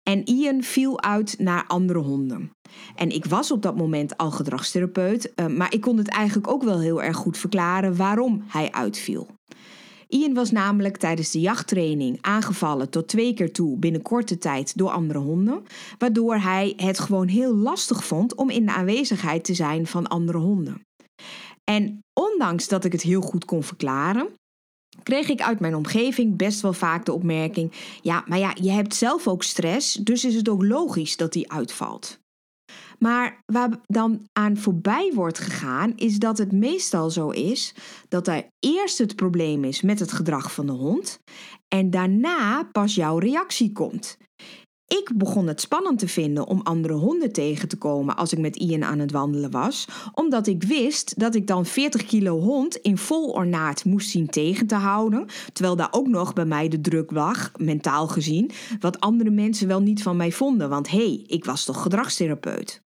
En 0.03 0.25
Ian 0.25 0.63
viel 0.63 1.03
uit 1.03 1.35
naar 1.39 1.65
andere 1.67 1.99
honden. 1.99 2.51
En 2.95 3.11
ik 3.11 3.25
was 3.25 3.51
op 3.51 3.63
dat 3.63 3.77
moment 3.77 4.17
al 4.17 4.31
gedragstherapeut, 4.31 5.35
eh, 5.35 5.47
maar 5.47 5.73
ik 5.75 5.81
kon 5.81 5.97
het 5.97 6.09
eigenlijk 6.09 6.49
ook 6.49 6.63
wel 6.63 6.81
heel 6.81 7.03
erg 7.03 7.17
goed 7.17 7.39
verklaren 7.39 7.97
waarom 7.97 8.45
hij 8.47 8.73
uitviel. 8.73 9.29
Ian 10.11 10.35
was 10.35 10.51
namelijk 10.51 10.97
tijdens 10.97 11.31
de 11.31 11.41
jachttraining 11.41 12.19
aangevallen 12.21 12.91
tot 12.91 13.09
twee 13.09 13.35
keer 13.35 13.53
toe 13.53 13.79
binnen 13.79 14.03
korte 14.03 14.39
tijd 14.39 14.77
door 14.77 14.91
andere 14.91 15.19
honden, 15.19 15.63
waardoor 15.99 16.37
hij 16.37 16.73
het 16.77 16.99
gewoon 16.99 17.29
heel 17.29 17.55
lastig 17.55 18.05
vond 18.05 18.35
om 18.35 18.51
in 18.51 18.67
de 18.67 18.73
aanwezigheid 18.73 19.45
te 19.45 19.55
zijn 19.55 19.87
van 19.87 20.07
andere 20.07 20.39
honden. 20.39 20.81
En 21.65 21.99
ondanks 22.21 22.69
dat 22.69 22.85
ik 22.85 22.93
het 22.93 23.03
heel 23.03 23.21
goed 23.21 23.45
kon 23.45 23.63
verklaren, 23.63 24.29
kreeg 25.03 25.29
ik 25.29 25.43
uit 25.43 25.61
mijn 25.61 25.75
omgeving 25.75 26.37
best 26.37 26.61
wel 26.61 26.73
vaak 26.73 27.05
de 27.05 27.13
opmerking: 27.13 27.73
ja, 28.03 28.25
maar 28.27 28.39
ja, 28.39 28.55
je 28.61 28.71
hebt 28.71 28.95
zelf 28.95 29.29
ook 29.29 29.43
stress, 29.43 29.95
dus 29.95 30.25
is 30.25 30.35
het 30.35 30.49
ook 30.49 30.63
logisch 30.63 31.17
dat 31.17 31.33
die 31.33 31.53
uitvalt. 31.53 32.19
Maar 32.99 33.43
waar 33.47 33.81
dan 33.87 34.29
aan 34.33 34.57
voorbij 34.57 35.13
wordt 35.15 35.39
gegaan, 35.39 35.93
is 35.97 36.19
dat 36.19 36.39
het 36.39 36.53
meestal 36.53 37.11
zo 37.11 37.29
is 37.29 37.75
dat 38.09 38.29
er 38.29 38.47
eerst 38.59 38.99
het 38.99 39.17
probleem 39.17 39.65
is 39.65 39.83
met 39.83 39.99
het 39.99 40.13
gedrag 40.13 40.53
van 40.53 40.67
de 40.67 40.73
hond 40.73 41.21
en 41.69 41.91
daarna 41.91 42.63
pas 42.73 42.95
jouw 42.95 43.19
reactie 43.19 43.73
komt. 43.73 44.17
Ik 44.99 45.11
begon 45.15 45.47
het 45.47 45.61
spannend 45.61 45.99
te 45.99 46.09
vinden 46.09 46.47
om 46.47 46.61
andere 46.63 46.95
honden 46.95 47.33
tegen 47.33 47.69
te 47.69 47.77
komen 47.77 48.17
als 48.17 48.33
ik 48.33 48.39
met 48.39 48.57
Ian 48.57 48.85
aan 48.85 48.99
het 48.99 49.13
wandelen 49.13 49.51
was, 49.51 49.89
omdat 50.15 50.47
ik 50.47 50.63
wist 50.63 51.19
dat 51.19 51.35
ik 51.35 51.47
dan 51.47 51.67
40 51.67 52.05
kilo 52.05 52.41
hond 52.41 52.77
in 52.77 52.99
vol 52.99 53.31
ornaat 53.31 53.85
moest 53.85 54.11
zien 54.11 54.27
tegen 54.27 54.67
te 54.67 54.75
houden, 54.75 55.27
terwijl 55.53 55.77
daar 55.77 55.89
ook 55.91 56.09
nog 56.09 56.33
bij 56.33 56.45
mij 56.45 56.69
de 56.69 56.81
druk 56.81 57.11
lag, 57.11 57.53
mentaal 57.57 58.09
gezien, 58.09 58.51
wat 58.81 59.01
andere 59.01 59.31
mensen 59.31 59.69
wel 59.69 59.81
niet 59.81 60.03
van 60.03 60.17
mij 60.17 60.33
vonden, 60.33 60.69
want 60.69 60.91
hé, 60.91 60.97
hey, 60.97 61.25
ik 61.27 61.45
was 61.45 61.65
toch 61.65 61.83
gedragstherapeut. 61.83 62.83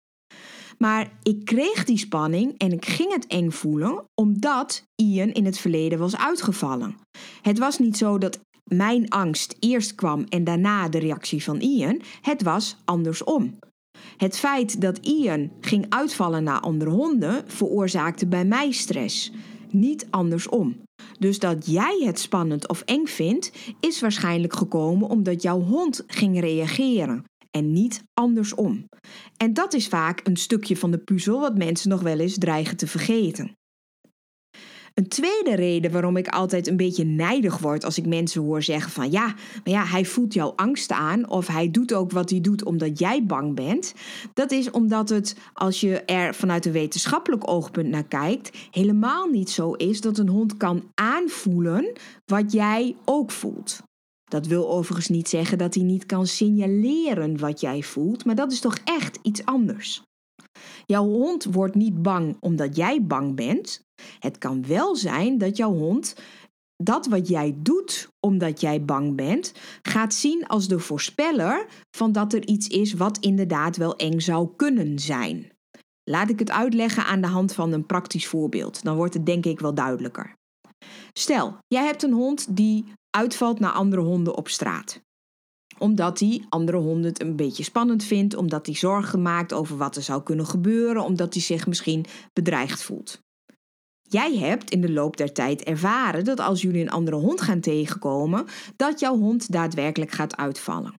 Maar 0.78 1.12
ik 1.22 1.44
kreeg 1.44 1.84
die 1.84 1.98
spanning 1.98 2.54
en 2.58 2.72
ik 2.72 2.84
ging 2.84 3.12
het 3.12 3.26
eng 3.26 3.50
voelen 3.50 4.04
omdat 4.14 4.86
Ian 4.94 5.32
in 5.32 5.44
het 5.44 5.58
verleden 5.58 5.98
was 5.98 6.16
uitgevallen. 6.16 6.96
Het 7.42 7.58
was 7.58 7.78
niet 7.78 7.96
zo 7.96 8.18
dat 8.18 8.40
mijn 8.64 9.08
angst 9.08 9.56
eerst 9.58 9.94
kwam 9.94 10.24
en 10.28 10.44
daarna 10.44 10.88
de 10.88 10.98
reactie 10.98 11.42
van 11.42 11.60
Ian. 11.60 12.00
Het 12.20 12.42
was 12.42 12.76
andersom. 12.84 13.58
Het 14.16 14.38
feit 14.38 14.80
dat 14.80 14.98
Ian 14.98 15.50
ging 15.60 15.86
uitvallen 15.88 16.44
naar 16.44 16.60
andere 16.60 16.90
honden 16.90 17.44
veroorzaakte 17.46 18.26
bij 18.26 18.44
mij 18.44 18.70
stress, 18.70 19.32
niet 19.70 20.06
andersom. 20.10 20.82
Dus 21.18 21.38
dat 21.38 21.66
jij 21.66 22.02
het 22.04 22.18
spannend 22.18 22.68
of 22.68 22.80
eng 22.80 23.06
vindt, 23.06 23.52
is 23.80 24.00
waarschijnlijk 24.00 24.56
gekomen 24.56 25.08
omdat 25.08 25.42
jouw 25.42 25.60
hond 25.60 26.04
ging 26.06 26.40
reageren 26.40 27.24
en 27.50 27.72
niet 27.72 28.02
andersom. 28.14 28.88
En 29.36 29.52
dat 29.52 29.74
is 29.74 29.88
vaak 29.88 30.20
een 30.24 30.36
stukje 30.36 30.76
van 30.76 30.90
de 30.90 30.98
puzzel 30.98 31.40
wat 31.40 31.58
mensen 31.58 31.88
nog 31.88 32.02
wel 32.02 32.18
eens 32.18 32.38
dreigen 32.38 32.76
te 32.76 32.86
vergeten. 32.86 33.52
Een 34.94 35.08
tweede 35.08 35.54
reden 35.54 35.92
waarom 35.92 36.16
ik 36.16 36.28
altijd 36.28 36.66
een 36.66 36.76
beetje 36.76 37.04
nijdig 37.04 37.58
word 37.58 37.84
als 37.84 37.98
ik 37.98 38.06
mensen 38.06 38.42
hoor 38.42 38.62
zeggen 38.62 38.92
van 38.92 39.10
ja, 39.10 39.24
maar 39.26 39.72
ja, 39.72 39.84
hij 39.84 40.04
voelt 40.04 40.34
jouw 40.34 40.52
angst 40.56 40.90
aan 40.90 41.28
of 41.28 41.46
hij 41.46 41.70
doet 41.70 41.94
ook 41.94 42.10
wat 42.10 42.30
hij 42.30 42.40
doet 42.40 42.64
omdat 42.64 42.98
jij 42.98 43.24
bang 43.24 43.54
bent. 43.54 43.94
Dat 44.34 44.50
is 44.50 44.70
omdat 44.70 45.08
het, 45.08 45.36
als 45.52 45.80
je 45.80 46.00
er 46.00 46.34
vanuit 46.34 46.66
een 46.66 46.72
wetenschappelijk 46.72 47.50
oogpunt 47.50 47.88
naar 47.88 48.04
kijkt, 48.04 48.56
helemaal 48.70 49.26
niet 49.26 49.50
zo 49.50 49.72
is 49.72 50.00
dat 50.00 50.18
een 50.18 50.28
hond 50.28 50.56
kan 50.56 50.90
aanvoelen 50.94 51.92
wat 52.24 52.52
jij 52.52 52.96
ook 53.04 53.30
voelt. 53.30 53.82
Dat 54.24 54.46
wil 54.46 54.70
overigens 54.70 55.08
niet 55.08 55.28
zeggen 55.28 55.58
dat 55.58 55.74
hij 55.74 55.84
niet 55.84 56.06
kan 56.06 56.26
signaleren 56.26 57.38
wat 57.38 57.60
jij 57.60 57.82
voelt, 57.82 58.24
maar 58.24 58.34
dat 58.34 58.52
is 58.52 58.60
toch 58.60 58.78
echt 58.84 59.18
iets 59.22 59.44
anders. 59.44 60.02
Jouw 60.86 61.04
hond 61.04 61.44
wordt 61.44 61.74
niet 61.74 62.02
bang 62.02 62.36
omdat 62.40 62.76
jij 62.76 63.04
bang 63.04 63.34
bent. 63.34 63.84
Het 64.18 64.38
kan 64.38 64.66
wel 64.66 64.96
zijn 64.96 65.38
dat 65.38 65.56
jouw 65.56 65.72
hond 65.72 66.14
dat 66.76 67.06
wat 67.06 67.28
jij 67.28 67.54
doet 67.56 68.08
omdat 68.20 68.60
jij 68.60 68.84
bang 68.84 69.16
bent, 69.16 69.52
gaat 69.82 70.14
zien 70.14 70.46
als 70.46 70.68
de 70.68 70.78
voorspeller 70.78 71.66
van 71.96 72.12
dat 72.12 72.32
er 72.32 72.46
iets 72.46 72.68
is 72.68 72.92
wat 72.92 73.18
inderdaad 73.18 73.76
wel 73.76 73.96
eng 73.96 74.20
zou 74.20 74.48
kunnen 74.56 74.98
zijn. 74.98 75.52
Laat 76.10 76.30
ik 76.30 76.38
het 76.38 76.50
uitleggen 76.50 77.04
aan 77.04 77.20
de 77.20 77.26
hand 77.26 77.52
van 77.52 77.72
een 77.72 77.86
praktisch 77.86 78.26
voorbeeld, 78.26 78.82
dan 78.82 78.96
wordt 78.96 79.14
het 79.14 79.26
denk 79.26 79.46
ik 79.46 79.60
wel 79.60 79.74
duidelijker. 79.74 80.34
Stel, 81.12 81.56
jij 81.66 81.84
hebt 81.84 82.02
een 82.02 82.12
hond 82.12 82.56
die 82.56 82.84
uitvalt 83.10 83.60
naar 83.60 83.72
andere 83.72 84.02
honden 84.02 84.36
op 84.36 84.48
straat 84.48 85.02
omdat 85.78 86.20
hij 86.20 86.44
andere 86.48 86.76
honden 86.76 87.10
het 87.10 87.20
een 87.20 87.36
beetje 87.36 87.62
spannend 87.62 88.04
vindt, 88.04 88.36
omdat 88.36 88.66
hij 88.66 88.74
zorgen 88.74 89.22
maakt 89.22 89.52
over 89.52 89.76
wat 89.76 89.96
er 89.96 90.02
zou 90.02 90.22
kunnen 90.22 90.46
gebeuren, 90.46 91.04
omdat 91.04 91.34
hij 91.34 91.42
zich 91.42 91.66
misschien 91.66 92.04
bedreigd 92.32 92.82
voelt. 92.82 93.22
Jij 94.02 94.36
hebt 94.36 94.70
in 94.70 94.80
de 94.80 94.92
loop 94.92 95.16
der 95.16 95.32
tijd 95.32 95.62
ervaren 95.62 96.24
dat 96.24 96.40
als 96.40 96.62
jullie 96.62 96.82
een 96.82 96.90
andere 96.90 97.16
hond 97.16 97.40
gaan 97.40 97.60
tegenkomen, 97.60 98.46
dat 98.76 99.00
jouw 99.00 99.18
hond 99.18 99.52
daadwerkelijk 99.52 100.10
gaat 100.10 100.36
uitvallen. 100.36 100.94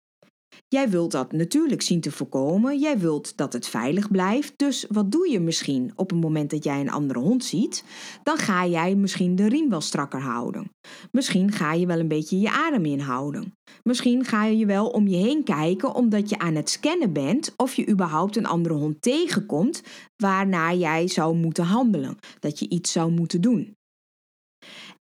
Jij 0.67 0.89
wilt 0.89 1.11
dat 1.11 1.31
natuurlijk 1.31 1.81
zien 1.81 2.01
te 2.01 2.11
voorkomen. 2.11 2.79
Jij 2.79 2.99
wilt 2.99 3.37
dat 3.37 3.53
het 3.53 3.67
veilig 3.67 4.11
blijft. 4.11 4.53
Dus 4.55 4.85
wat 4.89 5.11
doe 5.11 5.29
je 5.29 5.39
misschien 5.39 5.91
op 5.95 6.09
het 6.09 6.21
moment 6.21 6.49
dat 6.49 6.63
jij 6.63 6.79
een 6.79 6.91
andere 6.91 7.19
hond 7.19 7.43
ziet? 7.43 7.83
Dan 8.23 8.37
ga 8.37 8.65
jij 8.65 8.95
misschien 8.95 9.35
de 9.35 9.47
riem 9.47 9.69
wel 9.69 9.81
strakker 9.81 10.21
houden. 10.21 10.69
Misschien 11.11 11.51
ga 11.51 11.73
je 11.73 11.85
wel 11.85 11.99
een 11.99 12.07
beetje 12.07 12.39
je 12.39 12.51
adem 12.51 12.85
inhouden. 12.85 13.53
Misschien 13.83 14.25
ga 14.25 14.45
je 14.45 14.65
wel 14.65 14.87
om 14.87 15.07
je 15.07 15.17
heen 15.17 15.43
kijken 15.43 15.93
omdat 15.93 16.29
je 16.29 16.39
aan 16.39 16.55
het 16.55 16.69
scannen 16.69 17.13
bent 17.13 17.53
of 17.57 17.73
je 17.73 17.87
überhaupt 17.87 18.35
een 18.35 18.45
andere 18.45 18.75
hond 18.75 19.01
tegenkomt 19.01 19.83
waarnaar 20.15 20.75
jij 20.75 21.07
zou 21.07 21.35
moeten 21.35 21.63
handelen. 21.63 22.17
Dat 22.39 22.59
je 22.59 22.69
iets 22.69 22.91
zou 22.91 23.11
moeten 23.11 23.41
doen. 23.41 23.75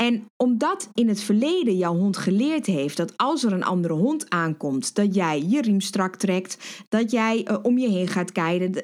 En 0.03 0.29
omdat 0.37 0.91
in 0.95 1.09
het 1.09 1.21
verleden 1.21 1.77
jouw 1.77 1.97
hond 1.97 2.17
geleerd 2.17 2.67
heeft 2.67 2.97
dat 2.97 3.17
als 3.17 3.45
er 3.45 3.53
een 3.53 3.65
andere 3.65 3.95
hond 3.95 4.31
aankomt, 4.31 4.95
dat 4.95 5.15
jij 5.15 5.45
je 5.49 5.61
riem 5.61 5.81
strak 5.81 6.17
trekt, 6.17 6.85
dat 6.89 7.11
jij 7.11 7.49
uh, 7.51 7.57
om 7.63 7.79
je 7.79 7.89
heen 7.89 8.09
gaat 8.09 8.33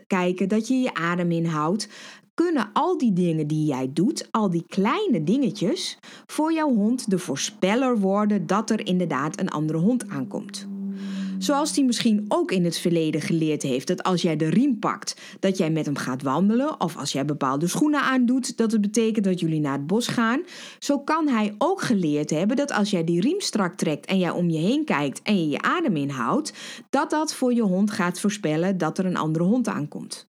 kijken, 0.07 0.49
dat 0.49 0.69
je 0.69 0.75
je 0.75 0.95
adem 0.95 1.31
inhoudt, 1.31 1.89
kunnen 2.35 2.71
al 2.73 2.99
die 2.99 3.13
dingen 3.13 3.47
die 3.47 3.67
jij 3.67 3.91
doet, 3.93 4.29
al 4.31 4.51
die 4.51 4.65
kleine 4.69 5.25
dingetjes, 5.25 5.99
voor 6.27 6.53
jouw 6.53 6.75
hond 6.75 7.11
de 7.11 7.19
voorspeller 7.19 7.99
worden 7.99 8.47
dat 8.47 8.71
er 8.71 8.87
inderdaad 8.87 9.41
een 9.41 9.51
andere 9.51 9.79
hond 9.79 10.09
aankomt. 10.09 10.74
Zoals 11.45 11.75
hij 11.77 11.85
misschien 11.85 12.25
ook 12.29 12.51
in 12.51 12.65
het 12.65 12.79
verleden 12.79 13.21
geleerd 13.21 13.63
heeft 13.63 13.87
dat 13.87 14.03
als 14.03 14.23
jij 14.23 14.37
de 14.37 14.49
riem 14.49 14.79
pakt, 14.79 15.21
dat 15.41 15.57
jij 15.57 15.71
met 15.71 15.87
hem 15.87 15.97
gaat 15.97 16.23
wandelen. 16.23 16.81
Of 16.81 16.97
als 16.97 17.13
jij 17.13 17.25
bepaalde 17.25 17.67
schoenen 17.67 18.01
aandoet, 18.01 18.57
dat 18.57 18.73
het 18.73 18.81
betekent 18.81 19.25
dat 19.25 19.41
jullie 19.41 19.61
naar 19.61 19.73
het 19.73 19.87
bos 19.87 20.07
gaan. 20.07 20.43
Zo 20.79 20.99
kan 20.99 21.29
hij 21.29 21.55
ook 21.59 21.81
geleerd 21.81 22.31
hebben 22.31 22.57
dat 22.57 22.73
als 22.73 22.91
jij 22.91 23.05
die 23.05 23.21
riem 23.21 23.41
strak 23.41 23.75
trekt 23.75 24.07
en 24.07 24.19
jij 24.19 24.31
om 24.31 24.51
je 24.51 24.59
heen 24.59 24.85
kijkt 24.85 25.23
en 25.23 25.39
je 25.41 25.49
je 25.49 25.63
adem 25.63 25.97
inhoudt, 25.97 26.53
dat 26.91 27.11
dat 27.11 27.35
voor 27.35 27.55
je 27.55 27.63
hond 27.63 27.91
gaat 27.91 28.21
voorspellen 28.21 28.79
dat 28.79 28.99
er 28.99 29.07
een 29.07 29.17
andere 29.17 29.45
hond 29.45 29.69
aankomt. 29.69 30.29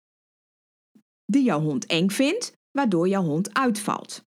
Die 1.26 1.42
jouw 1.42 1.60
hond 1.60 1.86
eng 1.86 2.08
vindt, 2.08 2.52
waardoor 2.70 3.08
jouw 3.08 3.24
hond 3.24 3.54
uitvalt. 3.54 4.27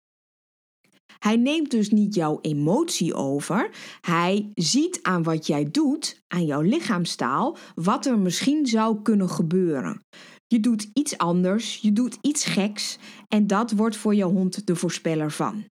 Hij 1.20 1.36
neemt 1.36 1.72
dus 1.72 1.90
niet 1.90 2.16
jouw 2.16 2.40
emotie 2.42 3.14
over. 3.14 3.70
Hij 4.02 4.52
ziet 4.54 5.00
aan 5.02 5.24
wat 5.24 5.48
jij 5.48 5.72
doet, 5.72 6.22
aan 6.28 6.46
jouw 6.46 6.62
lichaamstaal, 6.62 7.58
wat 7.76 8.06
er 8.06 8.20
misschien 8.20 8.66
zou 8.66 9.02
kunnen 9.02 9.30
gebeuren. 9.30 10.02
Je 10.48 10.60
doet 10.60 10.90
iets 10.94 11.18
anders, 11.18 11.76
je 11.76 11.94
doet 11.94 12.18
iets 12.22 12.46
geks 12.46 12.98
en 13.28 13.48
dat 13.48 13.72
wordt 13.72 13.98
voor 13.98 14.16
jouw 14.16 14.32
hond 14.32 14.68
de 14.68 14.76
voorspeller 14.76 15.32
van. 15.32 15.66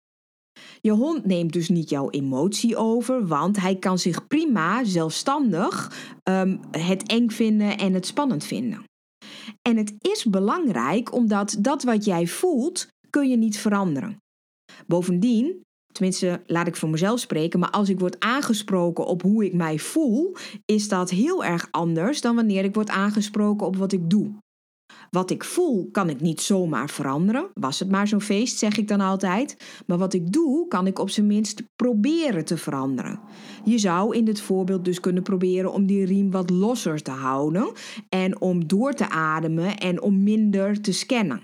Je 0.81 0.91
hond 0.91 1.25
neemt 1.25 1.53
dus 1.53 1.69
niet 1.69 1.89
jouw 1.89 2.09
emotie 2.09 2.75
over, 2.75 3.27
want 3.27 3.59
hij 3.59 3.75
kan 3.75 3.99
zich 3.99 4.27
prima 4.27 4.83
zelfstandig 4.83 5.91
um, 6.23 6.59
het 6.71 7.07
eng 7.07 7.29
vinden 7.29 7.77
en 7.77 7.93
het 7.93 8.05
spannend 8.05 8.43
vinden. 8.43 8.83
En 9.61 9.77
het 9.77 9.93
is 9.97 10.25
belangrijk 10.25 11.13
omdat 11.13 11.55
dat 11.59 11.83
wat 11.83 12.05
jij 12.05 12.27
voelt, 12.27 12.87
kun 13.09 13.29
je 13.29 13.37
niet 13.37 13.57
veranderen. 13.57 14.22
Bovendien, 14.87 15.61
tenminste 15.91 16.41
laat 16.45 16.67
ik 16.67 16.75
voor 16.75 16.89
mezelf 16.89 17.19
spreken, 17.19 17.59
maar 17.59 17.69
als 17.69 17.89
ik 17.89 17.99
word 17.99 18.19
aangesproken 18.19 19.05
op 19.05 19.21
hoe 19.21 19.45
ik 19.45 19.53
mij 19.53 19.79
voel, 19.79 20.35
is 20.65 20.87
dat 20.87 21.09
heel 21.09 21.43
erg 21.43 21.67
anders 21.71 22.21
dan 22.21 22.35
wanneer 22.35 22.63
ik 22.63 22.75
word 22.75 22.89
aangesproken 22.89 23.67
op 23.67 23.75
wat 23.75 23.91
ik 23.91 24.09
doe. 24.09 24.31
Wat 25.13 25.31
ik 25.31 25.43
voel 25.43 25.89
kan 25.91 26.09
ik 26.09 26.21
niet 26.21 26.41
zomaar 26.41 26.89
veranderen. 26.89 27.49
Was 27.53 27.79
het 27.79 27.89
maar 27.89 28.07
zo'n 28.07 28.21
feest, 28.21 28.57
zeg 28.57 28.77
ik 28.77 28.87
dan 28.87 29.01
altijd. 29.01 29.57
Maar 29.85 29.97
wat 29.97 30.13
ik 30.13 30.31
doe, 30.31 30.67
kan 30.67 30.87
ik 30.87 30.99
op 30.99 31.09
zijn 31.09 31.27
minst 31.27 31.63
proberen 31.75 32.45
te 32.45 32.57
veranderen. 32.57 33.19
Je 33.63 33.77
zou 33.77 34.15
in 34.15 34.25
dit 34.25 34.41
voorbeeld 34.41 34.85
dus 34.85 34.99
kunnen 34.99 35.23
proberen 35.23 35.73
om 35.73 35.85
die 35.85 36.05
riem 36.05 36.31
wat 36.31 36.49
losser 36.49 37.01
te 37.01 37.11
houden. 37.11 37.71
En 38.09 38.41
om 38.41 38.67
door 38.67 38.93
te 38.93 39.09
ademen 39.09 39.77
en 39.77 40.01
om 40.01 40.23
minder 40.23 40.81
te 40.81 40.91
scannen. 40.91 41.41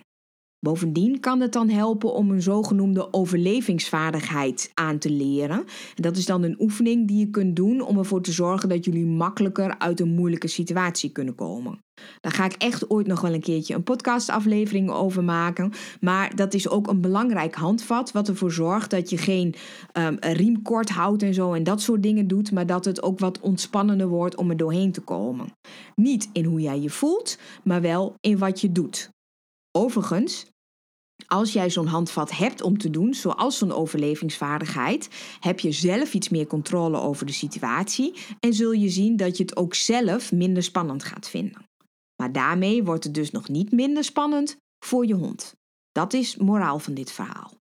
Bovendien 0.60 1.20
kan 1.20 1.40
het 1.40 1.54
dan 1.54 1.70
helpen 1.70 2.14
om 2.14 2.32
een 2.32 2.42
zogenoemde 2.42 3.14
overlevingsvaardigheid 3.14 4.72
aan 4.74 4.98
te 4.98 5.10
leren. 5.10 5.58
En 5.96 6.02
dat 6.02 6.18
is 6.18 6.26
dan 6.26 6.44
een 6.44 6.56
oefening 6.60 7.08
die 7.08 7.18
je 7.18 7.30
kunt 7.30 7.56
doen 7.56 7.82
om 7.82 7.98
ervoor 7.98 8.22
te 8.22 8.32
zorgen 8.32 8.70
dat 8.70 8.86
jullie 8.86 9.06
makkelijker 9.06 9.78
uit 9.78 10.00
een 10.00 10.16
moeilijke 10.16 10.48
situatie 10.48 11.10
kunnen 11.10 11.36
komen. 11.36 11.80
Daar 12.22 12.32
ga 12.32 12.46
ik 12.46 12.54
echt 12.54 12.90
ooit 12.90 13.08
nog 13.08 13.22
wel 13.22 13.34
een 13.34 13.42
keertje 13.42 13.76
een 13.76 13.84
podcastaflevering 13.84 14.92
over 14.92 15.24
maken. 15.24 15.72
Maar 16.02 16.36
dat 16.36 16.54
is 16.54 16.70
ook 16.70 16.88
een 16.88 17.02
belangrijk 17.02 17.56
handvat 17.56 18.12
wat 18.12 18.28
ervoor 18.28 18.52
zorgt 18.52 18.90
dat 18.90 19.10
je 19.10 19.18
geen 19.18 19.56
um, 19.94 20.18
riem 20.20 20.62
kort 20.62 20.90
houdt 20.90 21.24
en 21.24 21.34
zo 21.34 21.54
en 21.54 21.64
dat 21.64 21.82
soort 21.82 22.04
dingen 22.04 22.28
doet. 22.28 22.52
Maar 22.52 22.66
dat 22.66 22.86
het 22.86 23.04
ook 23.04 23.20
wat 23.20 23.40
ontspannender 23.40 24.08
wordt 24.08 24.36
om 24.36 24.50
er 24.50 24.58
doorheen 24.58 24.92
te 24.92 25.02
komen. 25.02 25.48
Niet 25.96 26.30
in 26.34 26.46
hoe 26.46 26.62
jij 26.62 26.80
je 26.80 26.90
voelt, 26.90 27.38
maar 27.64 27.82
wel 27.82 28.16
in 28.20 28.38
wat 28.38 28.62
je 28.62 28.72
doet. 28.72 29.10
Overigens, 29.72 30.46
als 31.28 31.54
jij 31.54 31.70
zo'n 31.70 31.88
handvat 31.88 32.32
hebt 32.32 32.62
om 32.62 32.78
te 32.78 32.90
doen, 32.90 33.14
zoals 33.14 33.58
zo'n 33.58 33.72
overlevingsvaardigheid, 33.72 35.10
heb 35.40 35.60
je 35.60 35.72
zelf 35.72 36.14
iets 36.14 36.30
meer 36.30 36.48
controle 36.48 36.98
over 36.98 37.26
de 37.26 37.32
situatie 37.32 38.16
en 38.40 38.54
zul 38.54 38.72
je 38.72 38.90
zien 38.90 39.18
dat 39.18 39.38
je 39.38 39.44
het 39.44 39.56
ook 39.56 39.74
zelf 39.74 40.32
minder 40.32 40.64
spannend 40.64 41.04
gaat 41.04 41.30
vinden. 41.30 41.64
Maar 42.22 42.32
daarmee 42.32 42.84
wordt 42.84 43.04
het 43.04 43.14
dus 43.14 43.32
nog 43.32 43.48
niet 43.50 43.72
minder 43.72 44.04
spannend 44.04 44.58
voor 44.86 45.06
je 45.06 45.14
hond. 45.14 45.56
Dat 45.92 46.14
is 46.14 46.36
moraal 46.36 46.80
van 46.80 46.94
dit 46.94 47.12
verhaal. 47.12 47.58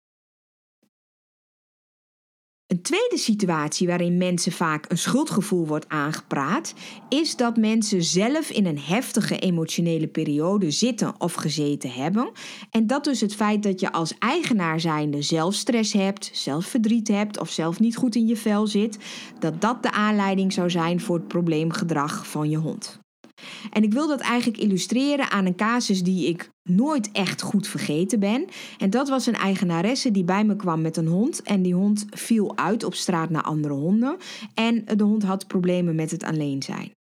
Een 2.73 2.83
tweede 2.83 3.19
situatie 3.19 3.87
waarin 3.87 4.17
mensen 4.17 4.52
vaak 4.52 4.91
een 4.91 4.99
schuldgevoel 4.99 5.67
wordt 5.67 5.88
aangepraat, 5.88 6.75
is 7.09 7.37
dat 7.37 7.57
mensen 7.57 8.02
zelf 8.02 8.50
in 8.50 8.67
een 8.67 8.79
heftige 8.79 9.38
emotionele 9.38 10.07
periode 10.07 10.71
zitten 10.71 11.14
of 11.21 11.35
gezeten 11.35 11.91
hebben. 11.91 12.31
En 12.71 12.87
dat 12.87 13.05
dus 13.05 13.21
het 13.21 13.35
feit 13.35 13.62
dat 13.62 13.81
je 13.81 13.93
als 13.93 14.14
eigenaar 14.19 14.81
zijnde 14.81 15.23
zelf 15.23 15.55
stress 15.55 15.93
hebt, 15.93 16.31
zelf 16.33 16.67
verdriet 16.67 17.09
hebt 17.09 17.38
of 17.38 17.50
zelf 17.50 17.81
niet 17.81 17.97
goed 17.97 18.14
in 18.14 18.26
je 18.26 18.37
vel 18.37 18.67
zit, 18.67 18.99
dat 19.38 19.61
dat 19.61 19.83
de 19.83 19.93
aanleiding 19.93 20.52
zou 20.52 20.71
zijn 20.71 21.00
voor 21.00 21.17
het 21.17 21.29
probleemgedrag 21.29 22.26
van 22.26 22.50
je 22.50 22.57
hond. 22.57 23.00
En 23.71 23.83
ik 23.83 23.92
wil 23.92 24.09
dat 24.09 24.21
eigenlijk 24.21 24.62
illustreren 24.62 25.31
aan 25.31 25.47
een 25.47 25.57
casus 25.57 26.02
die 26.02 26.28
ik 26.28 26.50
nooit 26.62 27.12
echt 27.12 27.42
goed 27.42 27.66
vergeten 27.66 28.21
ben. 28.21 28.45
En 28.78 28.90
dat 28.90 29.09
was 29.09 29.26
een 29.26 29.35
eigenaresse 29.35 30.11
die 30.11 30.25
bij 30.25 30.45
me 30.45 30.57
kwam 30.57 30.81
met 30.81 30.97
een 30.97 31.07
hond. 31.07 31.42
En 31.42 31.62
die 31.62 31.75
hond 31.75 32.07
viel 32.11 32.57
uit 32.57 32.85
op 32.85 32.95
straat 32.95 33.31
naar 33.31 33.42
andere 33.42 33.75
honden. 33.75 34.16
En 34.54 34.85
de 34.97 35.04
hond 35.04 35.23
had 35.23 35.47
problemen 35.47 35.95
met 35.95 36.11
het 36.11 36.25
alleen 36.25 36.62
zijn. 36.62 36.92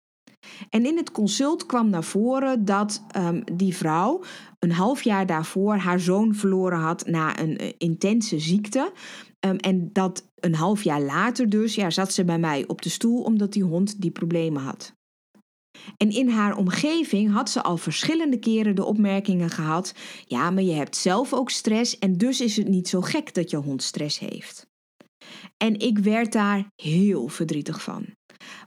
En 0.69 0.85
in 0.85 0.97
het 0.97 1.11
consult 1.11 1.65
kwam 1.65 1.89
naar 1.89 2.03
voren 2.03 2.65
dat 2.65 3.03
um, 3.17 3.43
die 3.53 3.75
vrouw 3.75 4.23
een 4.59 4.71
half 4.71 5.03
jaar 5.03 5.25
daarvoor 5.25 5.75
haar 5.75 5.99
zoon 5.99 6.35
verloren 6.35 6.79
had 6.79 7.05
na 7.05 7.39
een 7.39 7.63
uh, 7.63 7.69
intense 7.77 8.39
ziekte. 8.39 8.91
Ehm, 9.39 9.55
en 9.55 9.89
dat 9.93 10.25
een 10.35 10.55
half 10.55 10.83
jaar 10.83 11.01
later 11.01 11.49
dus, 11.49 11.75
ja, 11.75 11.89
zat 11.89 12.13
ze 12.13 12.23
bij 12.23 12.39
mij 12.39 12.63
op 12.67 12.81
de 12.81 12.89
stoel 12.89 13.21
omdat 13.21 13.53
die 13.53 13.63
hond 13.63 14.01
die 14.01 14.11
problemen 14.11 14.61
had. 14.61 14.93
En 15.97 16.09
in 16.09 16.29
haar 16.29 16.57
omgeving 16.57 17.31
had 17.31 17.49
ze 17.49 17.61
al 17.61 17.77
verschillende 17.77 18.39
keren 18.39 18.75
de 18.75 18.85
opmerkingen 18.85 19.49
gehad: 19.49 19.93
ja, 20.25 20.49
maar 20.49 20.63
je 20.63 20.73
hebt 20.73 20.95
zelf 20.95 21.33
ook 21.33 21.49
stress 21.49 21.99
en 21.99 22.17
dus 22.17 22.41
is 22.41 22.57
het 22.57 22.67
niet 22.67 22.87
zo 22.87 23.01
gek 23.01 23.33
dat 23.33 23.49
je 23.49 23.57
hond 23.57 23.83
stress 23.83 24.19
heeft. 24.19 24.69
En 25.57 25.79
ik 25.79 25.99
werd 25.99 26.31
daar 26.31 26.67
heel 26.75 27.27
verdrietig 27.27 27.83
van. 27.83 28.05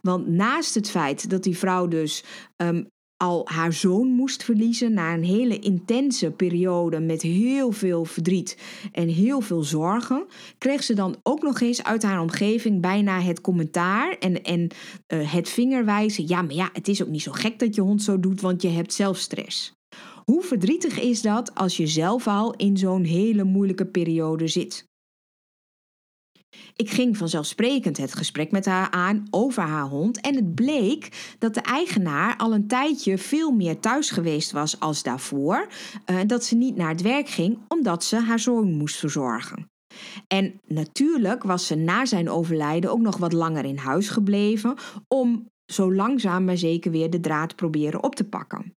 Want 0.03 0.27
naast 0.27 0.75
het 0.75 0.91
feit 0.91 1.31
dat 1.31 1.43
die 1.43 1.59
vrouw 1.59 1.89
dus 1.89 2.25
um, 2.57 2.89
al 3.25 3.43
haar 3.45 3.73
zoon 3.73 4.09
moest 4.09 4.45
verliezen 4.45 4.93
na 4.93 5.15
een 5.15 5.25
hele 5.25 5.59
intense 5.59 6.31
periode 6.31 7.01
met 7.01 7.23
heel 7.23 7.73
veel 7.73 8.05
verdriet 8.05 8.59
en 8.93 9.09
heel 9.09 9.41
veel 9.41 9.63
zorgen, 9.63 10.27
kreeg 10.59 10.83
ze 10.83 10.95
dan 10.95 11.17
ook 11.23 11.43
nog 11.43 11.61
eens 11.61 11.85
uit 11.85 12.03
haar 12.03 12.21
omgeving 12.21 12.81
bijna 12.81 13.21
het 13.21 13.41
commentaar 13.41 14.17
en, 14.19 14.43
en 14.43 14.61
uh, 15.09 15.33
het 15.33 15.49
vingerwijzen. 15.49 16.29
Ja, 16.29 16.43
maar 16.43 16.55
ja, 16.55 16.71
het 16.73 16.89
is 16.89 17.03
ook 17.03 17.09
niet 17.09 17.23
zo 17.23 17.33
gek 17.33 17.59
dat 17.59 17.75
je 17.75 17.81
hond 17.81 18.03
zo 18.03 18.21
doet, 18.21 18.41
want 18.41 18.63
je 18.63 18.69
hebt 18.69 18.93
zelf 18.93 19.19
stress. 19.19 19.73
Hoe 20.25 20.43
verdrietig 20.43 21.01
is 21.01 21.23
dat 21.23 21.55
als 21.55 21.77
je 21.77 21.87
zelf 21.87 22.27
al 22.27 22.55
in 22.55 22.77
zo'n 22.77 23.05
hele 23.05 23.45
moeilijke 23.45 23.87
periode 23.87 24.49
zit? 24.49 24.93
Ik 26.77 26.91
ging 26.91 27.17
vanzelfsprekend 27.17 27.97
het 27.97 28.15
gesprek 28.15 28.51
met 28.51 28.65
haar 28.65 28.91
aan 28.91 29.27
over 29.31 29.63
haar 29.63 29.87
hond 29.87 30.21
en 30.21 30.35
het 30.35 30.55
bleek 30.55 31.35
dat 31.39 31.55
de 31.55 31.61
eigenaar 31.61 32.37
al 32.37 32.55
een 32.55 32.67
tijdje 32.67 33.19
veel 33.19 33.51
meer 33.51 33.81
thuis 33.81 34.11
geweest 34.11 34.53
was 34.53 34.81
als 34.81 35.03
daarvoor, 35.03 35.69
uh, 36.11 36.21
dat 36.27 36.45
ze 36.45 36.55
niet 36.55 36.77
naar 36.77 36.89
het 36.89 37.03
werk 37.03 37.29
ging 37.29 37.59
omdat 37.69 38.05
ze 38.05 38.17
haar 38.17 38.41
zoon 38.41 38.73
moest 38.73 38.97
verzorgen. 38.97 39.67
En 40.27 40.61
natuurlijk 40.67 41.43
was 41.43 41.67
ze 41.67 41.75
na 41.75 42.05
zijn 42.05 42.31
overlijden 42.31 42.91
ook 42.91 43.01
nog 43.01 43.17
wat 43.17 43.33
langer 43.33 43.65
in 43.65 43.77
huis 43.77 44.09
gebleven 44.09 44.75
om 45.09 45.49
zo 45.73 45.95
langzaam 45.95 46.45
maar 46.45 46.57
zeker 46.57 46.91
weer 46.91 47.11
de 47.11 47.21
draad 47.21 47.57
proberen 47.57 48.03
op 48.03 48.15
te 48.15 48.25
pakken. 48.25 48.75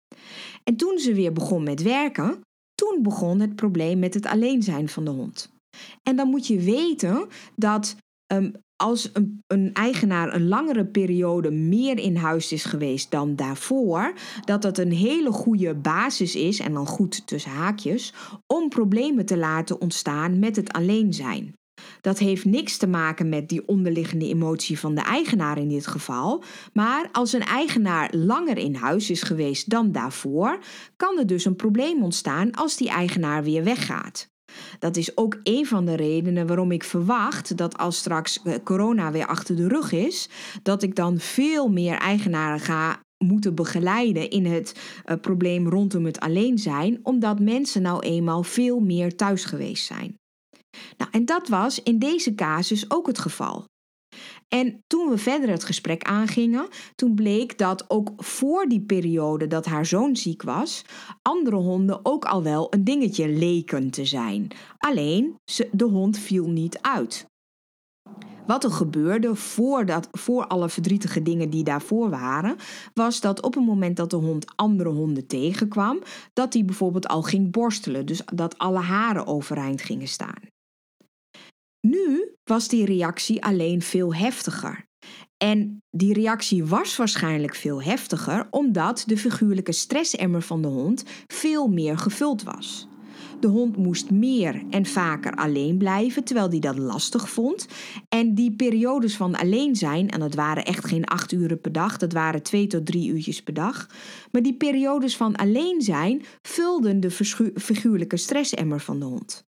En 0.63 0.75
toen 0.75 0.97
ze 0.97 1.13
weer 1.13 1.33
begon 1.33 1.63
met 1.63 1.81
werken, 1.81 2.41
toen 2.75 2.99
begon 3.01 3.39
het 3.39 3.55
probleem 3.55 3.99
met 3.99 4.13
het 4.13 4.25
alleen 4.25 4.63
zijn 4.63 4.89
van 4.89 5.05
de 5.05 5.11
hond. 5.11 5.56
En 6.03 6.15
dan 6.15 6.27
moet 6.29 6.47
je 6.47 6.59
weten 6.59 7.27
dat 7.55 7.95
um, 8.33 8.51
als 8.75 9.09
een, 9.13 9.43
een, 9.47 9.73
eigenaar 9.73 10.33
een 10.33 10.47
langere 10.47 10.85
periode 10.85 11.51
meer 11.51 11.99
in 11.99 12.15
huis 12.15 12.51
is 12.51 12.65
geweest 12.65 13.11
dan 13.11 13.35
daarvoor, 13.35 14.13
dat 14.45 14.61
dat 14.61 14.77
een 14.77 14.91
hele 14.91 15.31
goede 15.31 15.75
basis 15.75 16.35
is, 16.35 16.59
en 16.59 16.73
dan 16.73 16.87
goed 16.87 17.27
tussen 17.27 17.51
haakjes, 17.51 18.13
om 18.47 18.69
problemen 18.69 19.25
te 19.25 19.37
laten 19.37 19.81
ontstaan 19.81 20.39
met 20.39 20.55
het 20.55 20.73
alleen 20.73 21.13
zijn. 21.13 21.55
Dat 22.01 22.19
heeft 22.19 22.45
niks 22.45 22.77
te 22.77 22.87
maken 22.87 23.29
met 23.29 23.49
die 23.49 23.67
onderliggende 23.67 24.27
emotie 24.27 24.79
van 24.79 24.95
de 24.95 25.01
eigenaar 25.01 25.57
in 25.57 25.69
dit 25.69 25.87
geval. 25.87 26.43
Maar 26.73 27.09
als 27.11 27.33
een 27.33 27.43
eigenaar 27.43 28.13
langer 28.15 28.57
in 28.57 28.75
huis 28.75 29.09
is 29.09 29.21
geweest 29.21 29.69
dan 29.69 29.91
daarvoor, 29.91 30.59
kan 30.95 31.19
er 31.19 31.27
dus 31.27 31.45
een 31.45 31.55
probleem 31.55 32.03
ontstaan 32.03 32.51
als 32.51 32.77
die 32.77 32.89
eigenaar 32.89 33.43
weer 33.43 33.63
weggaat. 33.63 34.27
Dat 34.79 34.97
is 34.97 35.17
ook 35.17 35.39
een 35.43 35.65
van 35.65 35.85
de 35.85 35.95
redenen 35.95 36.47
waarom 36.47 36.71
ik 36.71 36.83
verwacht 36.83 37.57
dat 37.57 37.77
als 37.77 37.97
straks 37.97 38.41
eh, 38.43 38.53
corona 38.63 39.11
weer 39.11 39.27
achter 39.27 39.55
de 39.55 39.67
rug 39.67 39.91
is, 39.91 40.29
dat 40.63 40.83
ik 40.83 40.95
dan 40.95 41.19
veel 41.19 41.67
meer 41.67 41.97
eigenaren 41.97 42.59
ga 42.59 42.99
moeten 43.17 43.55
begeleiden 43.55 44.29
in 44.29 44.45
het 44.45 44.75
uh, 45.05 45.15
probleem 45.21 45.69
rondom 45.69 46.05
het 46.05 46.19
alleen 46.19 46.57
zijn, 46.57 46.99
omdat 47.03 47.39
mensen 47.39 47.81
nou 47.81 47.99
eenmaal 47.99 48.43
veel 48.43 48.79
meer 48.79 49.15
thuis 49.15 49.45
geweest 49.45 49.85
zijn. 49.85 50.15
Nou, 50.97 51.11
en 51.11 51.25
dat 51.25 51.47
was 51.47 51.83
in 51.83 51.99
deze 51.99 52.35
casus 52.35 52.91
ook 52.91 53.07
het 53.07 53.19
geval. 53.19 53.65
En 54.47 54.83
toen 54.87 55.09
we 55.09 55.17
verder 55.17 55.49
het 55.49 55.63
gesprek 55.63 56.03
aangingen, 56.03 56.67
toen 56.95 57.15
bleek 57.15 57.57
dat 57.57 57.89
ook 57.89 58.11
voor 58.17 58.65
die 58.65 58.81
periode 58.81 59.47
dat 59.47 59.65
haar 59.65 59.85
zoon 59.85 60.15
ziek 60.15 60.41
was, 60.41 60.85
andere 61.21 61.55
honden 61.55 61.99
ook 62.05 62.25
al 62.25 62.43
wel 62.43 62.73
een 62.73 62.83
dingetje 62.83 63.27
leken 63.29 63.89
te 63.89 64.05
zijn. 64.05 64.47
Alleen 64.77 65.35
de 65.71 65.85
hond 65.85 66.17
viel 66.17 66.49
niet 66.49 66.81
uit. 66.81 67.27
Wat 68.47 68.63
er 68.63 68.71
gebeurde 68.71 69.35
voordat, 69.35 70.07
voor 70.11 70.47
alle 70.47 70.69
verdrietige 70.69 71.21
dingen 71.21 71.49
die 71.49 71.63
daarvoor 71.63 72.09
waren, 72.09 72.55
was 72.93 73.21
dat 73.21 73.41
op 73.41 73.53
het 73.53 73.65
moment 73.65 73.97
dat 73.97 74.09
de 74.09 74.15
hond 74.15 74.45
andere 74.55 74.89
honden 74.89 75.27
tegenkwam, 75.27 75.99
dat 76.33 76.53
hij 76.53 76.65
bijvoorbeeld 76.65 77.07
al 77.07 77.21
ging 77.21 77.51
borstelen, 77.51 78.05
dus 78.05 78.21
dat 78.33 78.57
alle 78.57 78.79
haren 78.79 79.27
overeind 79.27 79.81
gingen 79.81 80.07
staan. 80.07 80.41
Nu 81.87 82.26
was 82.47 82.67
die 82.67 82.85
reactie 82.85 83.43
alleen 83.43 83.81
veel 83.81 84.15
heftiger. 84.15 84.85
En 85.37 85.83
die 85.91 86.13
reactie 86.13 86.65
was 86.65 86.95
waarschijnlijk 86.95 87.55
veel 87.55 87.81
heftiger 87.81 88.47
omdat 88.49 89.03
de 89.05 89.17
figuurlijke 89.17 89.71
stressemmer 89.71 90.41
van 90.41 90.61
de 90.61 90.67
hond 90.67 91.03
veel 91.27 91.67
meer 91.67 91.97
gevuld 91.97 92.43
was. 92.43 92.87
De 93.39 93.47
hond 93.47 93.77
moest 93.77 94.11
meer 94.11 94.63
en 94.69 94.85
vaker 94.85 95.35
alleen 95.35 95.77
blijven, 95.77 96.23
terwijl 96.23 96.49
hij 96.49 96.59
dat 96.59 96.77
lastig 96.77 97.29
vond. 97.29 97.67
En 98.09 98.35
die 98.35 98.55
periodes 98.55 99.15
van 99.15 99.35
alleen 99.35 99.75
zijn, 99.75 100.09
en 100.09 100.19
dat 100.19 100.35
waren 100.35 100.65
echt 100.65 100.85
geen 100.85 101.05
acht 101.05 101.31
uren 101.31 101.61
per 101.61 101.71
dag, 101.71 101.97
dat 101.97 102.13
waren 102.13 102.43
twee 102.43 102.67
tot 102.67 102.85
drie 102.85 103.09
uurtjes 103.09 103.43
per 103.43 103.53
dag. 103.53 103.89
Maar 104.31 104.41
die 104.41 104.57
periodes 104.57 105.17
van 105.17 105.35
alleen 105.35 105.81
zijn 105.81 106.21
vulden 106.41 106.99
de 106.99 107.11
figuurlijke 107.55 108.17
stressemmer 108.17 108.79
van 108.79 108.99
de 108.99 109.05
hond. 109.05 109.45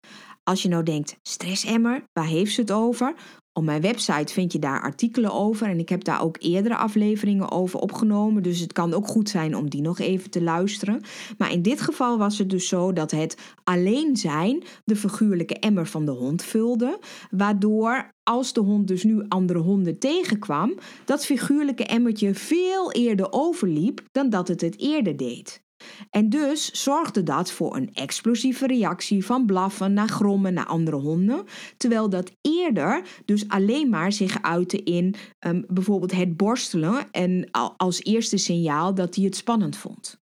Als 0.49 0.63
je 0.63 0.69
nou 0.69 0.83
denkt, 0.83 1.17
stressemmer, 1.23 2.05
waar 2.13 2.27
heeft 2.27 2.55
ze 2.55 2.61
het 2.61 2.71
over? 2.71 3.15
Op 3.53 3.65
mijn 3.65 3.81
website 3.81 4.33
vind 4.33 4.53
je 4.53 4.59
daar 4.59 4.81
artikelen 4.81 5.33
over 5.33 5.69
en 5.69 5.79
ik 5.79 5.89
heb 5.89 6.05
daar 6.05 6.23
ook 6.23 6.37
eerdere 6.41 6.77
afleveringen 6.77 7.51
over 7.51 7.79
opgenomen. 7.79 8.43
Dus 8.43 8.61
het 8.61 8.73
kan 8.73 8.95
ook 8.95 9.07
goed 9.07 9.29
zijn 9.29 9.57
om 9.57 9.71
die 9.71 9.81
nog 9.81 9.99
even 9.99 10.31
te 10.31 10.43
luisteren. 10.43 11.01
Maar 11.39 11.53
in 11.53 11.63
dit 11.63 11.81
geval 11.81 12.19
was 12.19 12.39
het 12.39 12.51
dus 12.51 12.69
zo 12.69 12.93
dat 12.93 13.11
het 13.11 13.37
alleen 13.65 14.17
zijn 14.17 14.63
de 14.85 14.97
figuurlijke 14.97 15.59
emmer 15.59 15.87
van 15.87 16.05
de 16.05 16.11
hond 16.11 16.43
vulde. 16.43 16.99
Waardoor 17.31 18.11
als 18.23 18.53
de 18.53 18.61
hond 18.61 18.89
dus 18.89 19.05
nu 19.05 19.25
andere 19.29 19.59
honden 19.59 19.99
tegenkwam, 19.99 20.75
dat 21.05 21.25
figuurlijke 21.25 21.85
emmertje 21.85 22.35
veel 22.35 22.93
eerder 22.93 23.27
overliep 23.31 24.01
dan 24.13 24.31
dat 24.31 24.49
het 24.49 24.61
het 24.61 24.79
eerder 24.79 25.17
deed. 25.17 25.65
En 26.11 26.29
dus 26.29 26.83
zorgde 26.83 27.23
dat 27.23 27.51
voor 27.51 27.77
een 27.77 27.95
explosieve 27.95 28.67
reactie 28.67 29.25
van 29.25 29.47
blaffen 29.47 29.93
naar 29.93 30.09
grommen 30.09 30.55
naar 30.55 30.67
andere 30.67 30.97
honden, 30.97 31.45
terwijl 31.77 32.09
dat 32.09 32.33
eerder 32.41 33.03
dus 33.25 33.49
alleen 33.49 33.89
maar 33.89 34.13
zich 34.13 34.43
uitte 34.43 34.83
in 34.83 35.15
um, 35.47 35.65
bijvoorbeeld 35.69 36.13
het 36.13 36.37
borstelen 36.37 37.11
en 37.11 37.51
als 37.77 38.03
eerste 38.03 38.37
signaal 38.37 38.95
dat 38.95 39.15
hij 39.15 39.25
het 39.25 39.37
spannend 39.37 39.77
vond. 39.77 40.25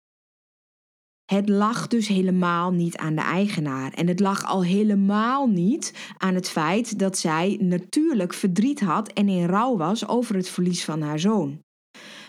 Het 1.31 1.49
lag 1.49 1.87
dus 1.87 2.07
helemaal 2.07 2.71
niet 2.71 2.97
aan 2.97 3.15
de 3.15 3.21
eigenaar. 3.21 3.93
En 3.93 4.07
het 4.07 4.19
lag 4.19 4.45
al 4.45 4.63
helemaal 4.63 5.47
niet 5.47 6.13
aan 6.17 6.35
het 6.35 6.49
feit 6.49 6.99
dat 6.99 7.17
zij 7.17 7.57
natuurlijk 7.61 8.33
verdriet 8.33 8.79
had 8.79 9.13
en 9.13 9.29
in 9.29 9.45
rouw 9.45 9.77
was 9.77 10.07
over 10.07 10.35
het 10.35 10.49
verlies 10.49 10.85
van 10.85 11.01
haar 11.01 11.19
zoon. 11.19 11.59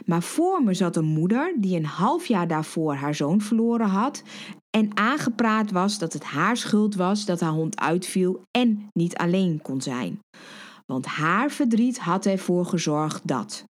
Maar 0.04 0.22
voor 0.22 0.62
me 0.62 0.74
zat 0.74 0.96
een 0.96 1.04
moeder 1.04 1.54
die 1.56 1.76
een 1.76 1.84
half 1.84 2.26
jaar 2.26 2.48
daarvoor 2.48 2.94
haar 2.94 3.14
zoon 3.14 3.40
verloren 3.40 3.88
had 3.88 4.22
en 4.70 4.96
aangepraat 4.96 5.70
was 5.70 5.98
dat 5.98 6.12
het 6.12 6.24
haar 6.24 6.56
schuld 6.56 6.94
was 6.94 7.24
dat 7.24 7.40
haar 7.40 7.52
hond 7.52 7.78
uitviel 7.80 8.42
en 8.50 8.88
niet 8.92 9.16
alleen 9.16 9.62
kon 9.62 9.80
zijn. 9.80 10.18
Want 10.86 11.06
haar 11.06 11.50
verdriet 11.50 11.98
had 11.98 12.26
ervoor 12.26 12.66
gezorgd 12.66 13.28
dat. 13.28 13.64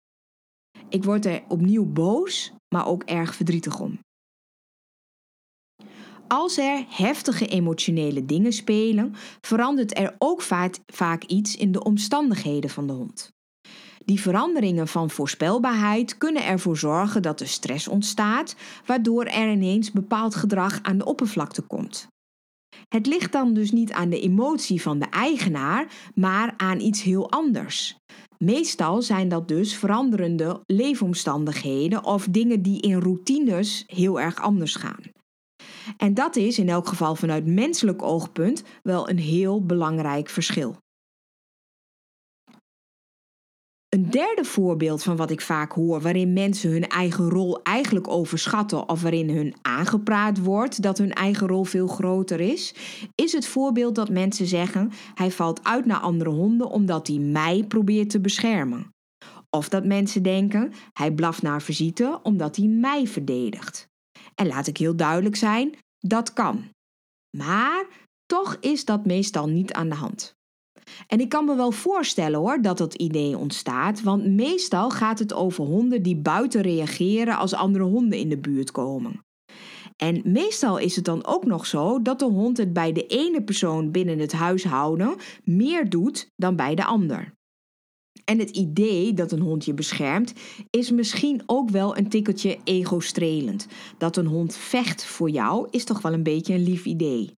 Ik 0.89 1.05
word 1.05 1.27
er 1.27 1.43
opnieuw 1.49 1.85
boos, 1.85 2.53
maar 2.75 2.87
ook 2.87 3.03
erg 3.03 3.35
verdrietig 3.35 3.81
om. 3.81 3.99
Als 6.29 6.59
er 6.59 6.85
heftige 6.89 7.47
emotionele 7.47 8.25
dingen 8.25 8.53
spelen, 8.53 9.15
verandert 9.41 9.99
er 9.99 10.15
ook 10.19 10.43
vaak, 10.87 11.25
iets 11.27 11.57
in 11.57 11.73
de 11.73 11.85
omstandigheden 11.85 12.71
van 12.71 12.87
de 12.87 12.93
hond. 12.93 13.31
Die 14.09 14.21
veranderingen 14.21 14.89
van 14.89 15.11
voorspelbaarheid 15.11 16.19
kunnen 16.19 16.45
ervoor 16.45 16.77
zorgen 16.77 17.23
dat 17.23 17.41
er 17.41 17.49
stress 17.49 17.89
ontstaat, 17.89 18.57
waardoor 18.87 19.25
er 19.25 19.51
ineens 19.53 19.93
bepaald 19.93 20.35
gedrag 20.35 20.83
aan 20.83 20.99
de 20.99 21.05
oppervlakte 21.05 21.63
komt. 21.63 22.07
Het 22.89 23.07
ligt 23.07 23.33
dan 23.33 23.55
dus 23.55 23.71
niet 23.71 23.93
aan 23.93 24.09
de 24.09 24.21
emotie 24.21 24.83
van 24.83 24.99
de 24.99 25.07
eigenaar, 25.11 25.87
maar 26.15 26.55
aan 26.57 26.81
iets 26.81 27.03
heel 27.03 27.31
anders. 27.31 27.97
Meestal 28.39 29.03
zijn 29.03 29.29
dat 29.29 29.49
dus 29.49 29.75
veranderende 29.75 30.61
leefomstandigheden 30.67 32.05
of 32.05 32.27
dingen 32.31 32.63
die 32.63 32.81
in 32.81 33.01
routines 33.01 33.85
heel 33.87 34.21
erg 34.21 34.41
anders 34.41 34.75
gaan. 34.75 35.03
En 35.97 36.15
dat 36.15 36.37
is 36.37 36.59
in 36.59 36.69
elk 36.69 36.89
geval 36.89 37.15
vanuit 37.15 37.47
menselijk 37.47 38.03
oogpunt 38.03 38.63
wel 38.83 39.09
een 39.09 39.19
heel 39.19 39.65
belangrijk 39.65 40.29
verschil. 40.29 40.77
Een 43.89 44.11
derde 44.11 44.45
voorbeeld 44.45 45.03
van 45.03 45.17
wat 45.17 45.31
ik 45.31 45.41
vaak 45.41 45.73
hoor, 45.73 46.01
waarin 46.01 46.33
mensen 46.33 46.71
hun 46.71 46.89
eigen 46.89 47.29
rol 47.29 47.63
eigenlijk 47.63 48.09
overschatten 48.09 48.89
of 48.89 49.03
waarin 49.03 49.31
hun 49.31 49.55
aangepraat 49.63 50.39
wordt 50.43 50.83
dat 50.83 50.99
hun 50.99 51.13
eigen 51.13 51.47
rol 51.47 51.65
veel 51.65 51.87
groter 51.87 52.41
is, 52.41 52.75
is 53.15 53.33
het 53.33 53.47
voorbeeld 53.47 53.95
dat 53.95 54.11
mensen 54.11 54.47
zeggen: 54.47 54.91
hij 55.15 55.31
valt 55.31 55.65
uit 55.65 55.87
naar 55.87 56.01
andere 56.01 56.31
honden 56.31 56.71
omdat 56.71 57.07
hij 57.07 57.19
mij 57.19 57.65
probeert 57.69 58.11
te 58.11 58.21
beschermen. 58.21 58.95
Of 59.51 59.69
dat 59.69 59.85
mensen 59.85 60.23
denken: 60.23 60.73
hij 60.93 61.13
blaft 61.13 61.43
naar 61.43 61.63
visite 61.63 62.21
omdat 62.23 62.57
hij 62.57 62.67
mij 62.67 63.07
verdedigt. 63.07 63.89
En 64.35 64.47
laat 64.47 64.67
ik 64.67 64.77
heel 64.77 64.97
duidelijk 64.97 65.37
zijn: 65.37 65.75
dat 65.99 66.33
kan. 66.33 66.69
Maar 67.37 67.87
toch 68.27 68.57
is 68.61 68.85
dat 68.85 69.07
meestal 69.07 69.49
niet 69.49 69.73
aan 69.73 69.89
de 69.89 69.95
hand. 69.95 70.38
En 71.07 71.21
ik 71.21 71.29
kan 71.29 71.45
me 71.45 71.57
wel 71.57 71.71
voorstellen 71.71 72.39
hoor 72.39 72.63
dat 72.63 72.79
dat 72.79 72.95
idee 72.95 73.39
ontstaat, 73.39 74.03
want 74.03 74.27
meestal 74.27 74.91
gaat 74.91 75.19
het 75.19 75.33
over 75.33 75.65
honden 75.65 76.03
die 76.03 76.17
buiten 76.17 76.61
reageren 76.61 77.37
als 77.37 77.55
andere 77.55 77.85
honden 77.85 78.19
in 78.19 78.29
de 78.29 78.39
buurt 78.39 78.71
komen. 78.71 79.27
En 79.97 80.21
meestal 80.25 80.79
is 80.79 80.97
het 80.97 81.05
dan 81.05 81.27
ook 81.27 81.45
nog 81.45 81.67
zo 81.67 82.03
dat 82.03 82.19
de 82.19 82.25
hond 82.25 82.57
het 82.57 82.73
bij 82.73 82.93
de 82.93 83.07
ene 83.07 83.43
persoon 83.43 83.91
binnen 83.91 84.19
het 84.19 84.33
huishouden 84.33 85.17
meer 85.45 85.89
doet 85.89 86.31
dan 86.37 86.57
bij 86.57 86.75
de 86.75 86.85
ander. 86.85 87.37
En 88.25 88.39
het 88.39 88.51
idee 88.51 89.15
dat 89.15 89.33
een 89.33 89.41
hond 89.41 89.65
je 89.65 89.75
beschermt 89.75 90.33
is 90.71 90.91
misschien 90.91 91.43
ook 91.47 91.71
wel 91.71 91.97
een 91.97 92.09
tikkeltje 92.09 92.59
ego-strelend. 92.65 93.67
Dat 93.99 94.17
een 94.17 94.27
hond 94.27 94.57
vecht 94.57 95.05
voor 95.05 95.31
jou 95.31 95.69
is 95.71 95.85
toch 95.85 96.03
wel 96.03 96.13
een 96.13 96.23
beetje 96.23 96.55
een 96.55 96.63
lief 96.63 96.85
idee. 96.85 97.33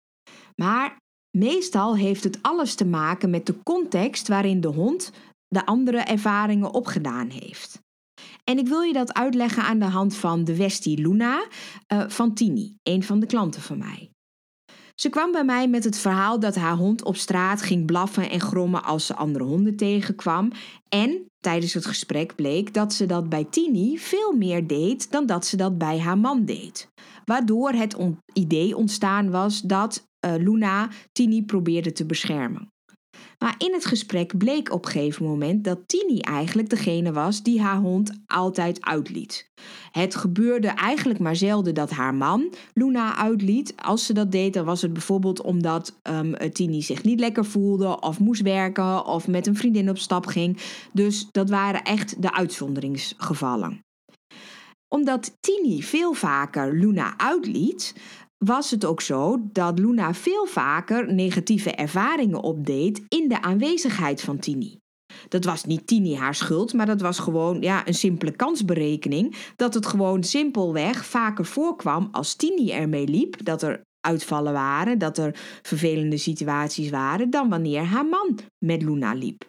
Maar 0.56 0.98
Meestal 1.38 1.96
heeft 1.96 2.24
het 2.24 2.40
alles 2.42 2.76
te 2.76 2.86
maken 2.86 3.30
met 3.30 3.46
de 3.46 3.64
context 3.64 4.28
waarin 4.28 4.62
de 4.62 4.68
hond 4.68 5.12
de 5.48 5.66
andere 5.66 5.98
ervaringen 5.98 6.74
opgedaan 6.74 7.30
heeft. 7.30 7.82
En 8.44 8.58
ik 8.58 8.68
wil 8.68 8.82
je 8.82 8.94
dat 8.94 9.14
uitleggen 9.14 9.64
aan 9.64 9.80
de 9.80 9.86
hand 9.86 10.16
van 10.16 10.44
de 10.44 10.56
Westie 10.56 11.02
Luna 11.02 11.46
uh, 11.94 12.04
van 12.08 12.34
Tini, 12.34 12.76
een 12.84 13.04
van 13.04 13.20
de 13.20 13.26
klanten 13.26 13.62
van 13.62 13.78
mij. 13.78 14.10
Ze 14.96 15.10
kwam 15.10 15.32
bij 15.32 15.44
mij 15.46 15.68
met 15.68 15.84
het 15.84 15.98
verhaal 15.98 16.40
dat 16.40 16.56
haar 16.56 16.76
hond 16.76 17.04
op 17.04 17.16
straat 17.16 17.62
ging 17.62 17.86
blaffen 17.86 18.30
en 18.30 18.40
grommen 18.40 18.84
als 18.84 19.06
ze 19.06 19.16
andere 19.16 19.44
honden 19.44 19.76
tegenkwam. 19.76 20.52
En 20.90 21.26
tijdens 21.40 21.74
het 21.74 21.86
gesprek 21.86 22.36
bleek 22.36 22.74
dat 22.74 22.94
ze 22.94 23.06
dat 23.06 23.30
bij 23.30 23.44
Tini 23.44 23.98
veel 23.98 24.34
meer 24.34 24.68
deed 24.68 25.12
dan 25.12 25.26
dat 25.26 25.46
ze 25.46 25.58
dat 25.58 25.78
bij 25.78 26.00
haar 26.00 26.18
man 26.18 26.46
deed. 26.46 26.90
Waardoor 27.26 27.72
het 27.72 27.98
idee 28.34 28.76
ontstaan 28.76 29.30
was 29.30 29.62
dat 29.62 30.09
uh, 30.26 30.34
Luna 30.38 30.90
Tini 31.12 31.44
probeerde 31.44 31.92
te 31.92 32.06
beschermen. 32.06 32.72
Maar 33.40 33.56
in 33.58 33.74
het 33.74 33.86
gesprek 33.86 34.38
bleek 34.38 34.72
op 34.74 34.86
een 34.86 34.92
gegeven 34.92 35.26
moment 35.26 35.64
dat 35.64 35.80
Tini 35.86 36.20
eigenlijk 36.20 36.70
degene 36.70 37.12
was 37.12 37.44
die 37.44 37.62
haar 37.62 37.78
hond 37.78 38.12
altijd 38.26 38.86
uitliet. 38.86 39.52
Het 39.92 40.16
gebeurde 40.16 40.68
eigenlijk 40.68 41.20
maar 41.20 41.36
zelden 41.36 41.74
dat 41.74 41.90
haar 41.90 42.16
man 42.16 42.54
Luna 42.74 43.16
uitliet. 43.16 43.74
Als 43.76 44.06
ze 44.06 44.14
dat 44.14 44.32
deed, 44.32 44.54
dan 44.54 44.66
was 44.66 44.82
het 44.82 44.94
bijvoorbeeld 44.94 45.42
omdat 45.42 46.00
um, 46.10 46.52
Tini 46.52 46.82
zich 46.82 47.04
niet 47.04 47.20
lekker 47.20 47.46
voelde, 47.46 48.00
of 48.00 48.20
moest 48.20 48.42
werken, 48.42 49.06
of 49.06 49.28
met 49.28 49.48
een 49.48 49.56
vriendin 49.56 49.90
op 49.90 49.98
stap 49.98 50.26
ging. 50.26 50.58
Dus 50.94 51.28
dat 51.32 51.50
waren 51.50 51.84
echt 51.84 52.22
de 52.22 52.34
uitzonderingsgevallen 52.34 53.80
omdat 54.90 55.38
Tini 55.40 55.84
veel 55.84 56.14
vaker 56.14 56.74
Luna 56.74 57.18
uitliet, 57.18 57.96
was 58.46 58.72
het 58.72 58.86
ook 58.86 59.02
zo 59.02 59.38
dat 59.52 59.80
Luna 59.80 60.14
veel 60.14 60.46
vaker 60.46 61.14
negatieve 61.14 61.72
ervaringen 61.72 62.42
opdeed 62.42 63.02
in 63.08 63.28
de 63.28 63.42
aanwezigheid 63.42 64.22
van 64.22 64.40
Tini. 64.40 64.78
Dat 65.28 65.46
was 65.46 65.64
niet 65.64 65.88
Tini 65.88 66.16
haar 66.16 66.36
schuld, 66.36 66.74
maar 66.74 66.86
dat 66.86 67.02
was 67.02 67.20
gewoon 67.20 67.62
ja, 67.62 67.88
een 67.88 67.94
simpele 67.94 68.32
kansberekening. 68.32 69.36
Dat 69.56 69.74
het 69.74 69.86
gewoon 69.86 70.24
simpelweg 70.24 71.06
vaker 71.06 71.46
voorkwam 71.46 72.08
als 72.12 72.36
Tini 72.36 72.72
ermee 72.72 73.08
liep, 73.08 73.46
dat 73.46 73.62
er 73.62 73.82
uitvallen 74.00 74.54
waren, 74.54 74.98
dat 74.98 75.18
er 75.18 75.60
vervelende 75.62 76.18
situaties 76.18 76.90
waren, 76.90 77.30
dan 77.30 77.50
wanneer 77.50 77.84
haar 77.84 78.06
man 78.06 78.40
met 78.66 78.82
Luna 78.82 79.14
liep. 79.14 79.48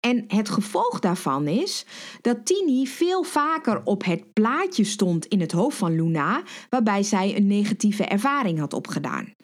En 0.00 0.24
het 0.26 0.48
gevolg 0.48 0.98
daarvan 0.98 1.46
is 1.46 1.86
dat 2.20 2.46
Tini 2.46 2.86
veel 2.86 3.22
vaker 3.22 3.80
op 3.84 4.04
het 4.04 4.32
plaatje 4.32 4.84
stond 4.84 5.26
in 5.26 5.40
het 5.40 5.52
hoofd 5.52 5.76
van 5.76 5.94
Luna, 5.94 6.42
waarbij 6.68 7.02
zij 7.02 7.36
een 7.36 7.46
negatieve 7.46 8.04
ervaring 8.04 8.58
had 8.58 8.72
opgedaan. 8.72 9.34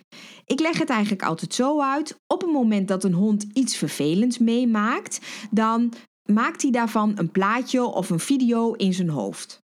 Ik 0.45 0.61
leg 0.61 0.79
het 0.79 0.91
eigenlijk 0.91 1.23
altijd 1.23 1.55
zo 1.55 1.81
uit: 1.81 2.17
op 2.27 2.41
het 2.41 2.53
moment 2.53 2.89
dat 2.89 3.05
een 3.05 3.13
hond 3.13 3.47
iets 3.53 3.77
vervelends 3.77 4.39
meemaakt, 4.39 5.21
dan 5.51 5.93
maakt 6.33 6.63
hij 6.63 6.71
daarvan 6.71 7.13
een 7.15 7.31
plaatje 7.31 7.83
of 7.83 8.11
een 8.11 8.21
video 8.21 8.73
in 8.73 8.95
zijn 8.95 9.09
hoofd. 9.09 9.61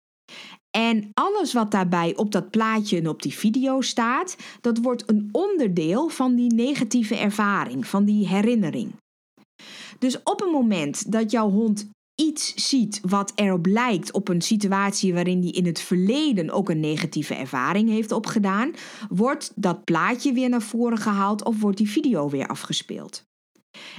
En 0.78 1.10
alles 1.14 1.54
wat 1.54 1.72
daarbij 1.72 2.16
op 2.16 2.32
dat 2.32 2.50
plaatje 2.50 2.98
en 2.98 3.08
op 3.08 3.22
die 3.22 3.34
video 3.34 3.82
staat, 3.82 4.36
dat 4.62 4.78
wordt 4.78 5.10
een 5.10 5.30
onderdeel 5.32 6.10
van 6.10 6.36
die 6.36 6.54
negatieve 6.54 7.16
ervaring, 7.16 7.88
van 7.88 8.06
die 8.06 8.28
herinnering. 8.28 8.94
Dus 10.02 10.24
op 10.24 10.40
het 10.40 10.52
moment 10.52 11.12
dat 11.12 11.32
jouw 11.32 11.50
hond 11.50 11.90
iets 12.16 12.70
ziet 12.70 13.00
wat 13.02 13.32
erop 13.36 13.66
lijkt 13.66 14.12
op 14.12 14.28
een 14.28 14.42
situatie 14.42 15.14
waarin 15.14 15.40
die 15.40 15.52
in 15.52 15.66
het 15.66 15.82
verleden 15.82 16.50
ook 16.50 16.70
een 16.70 16.80
negatieve 16.80 17.36
ervaring 17.36 17.90
heeft 17.90 18.12
opgedaan, 18.12 18.72
wordt 19.10 19.52
dat 19.56 19.84
plaatje 19.84 20.34
weer 20.34 20.50
naar 20.50 20.62
voren 20.62 20.98
gehaald 20.98 21.44
of 21.44 21.60
wordt 21.60 21.78
die 21.78 21.90
video 21.90 22.30
weer 22.30 22.48
afgespeeld. 22.48 23.24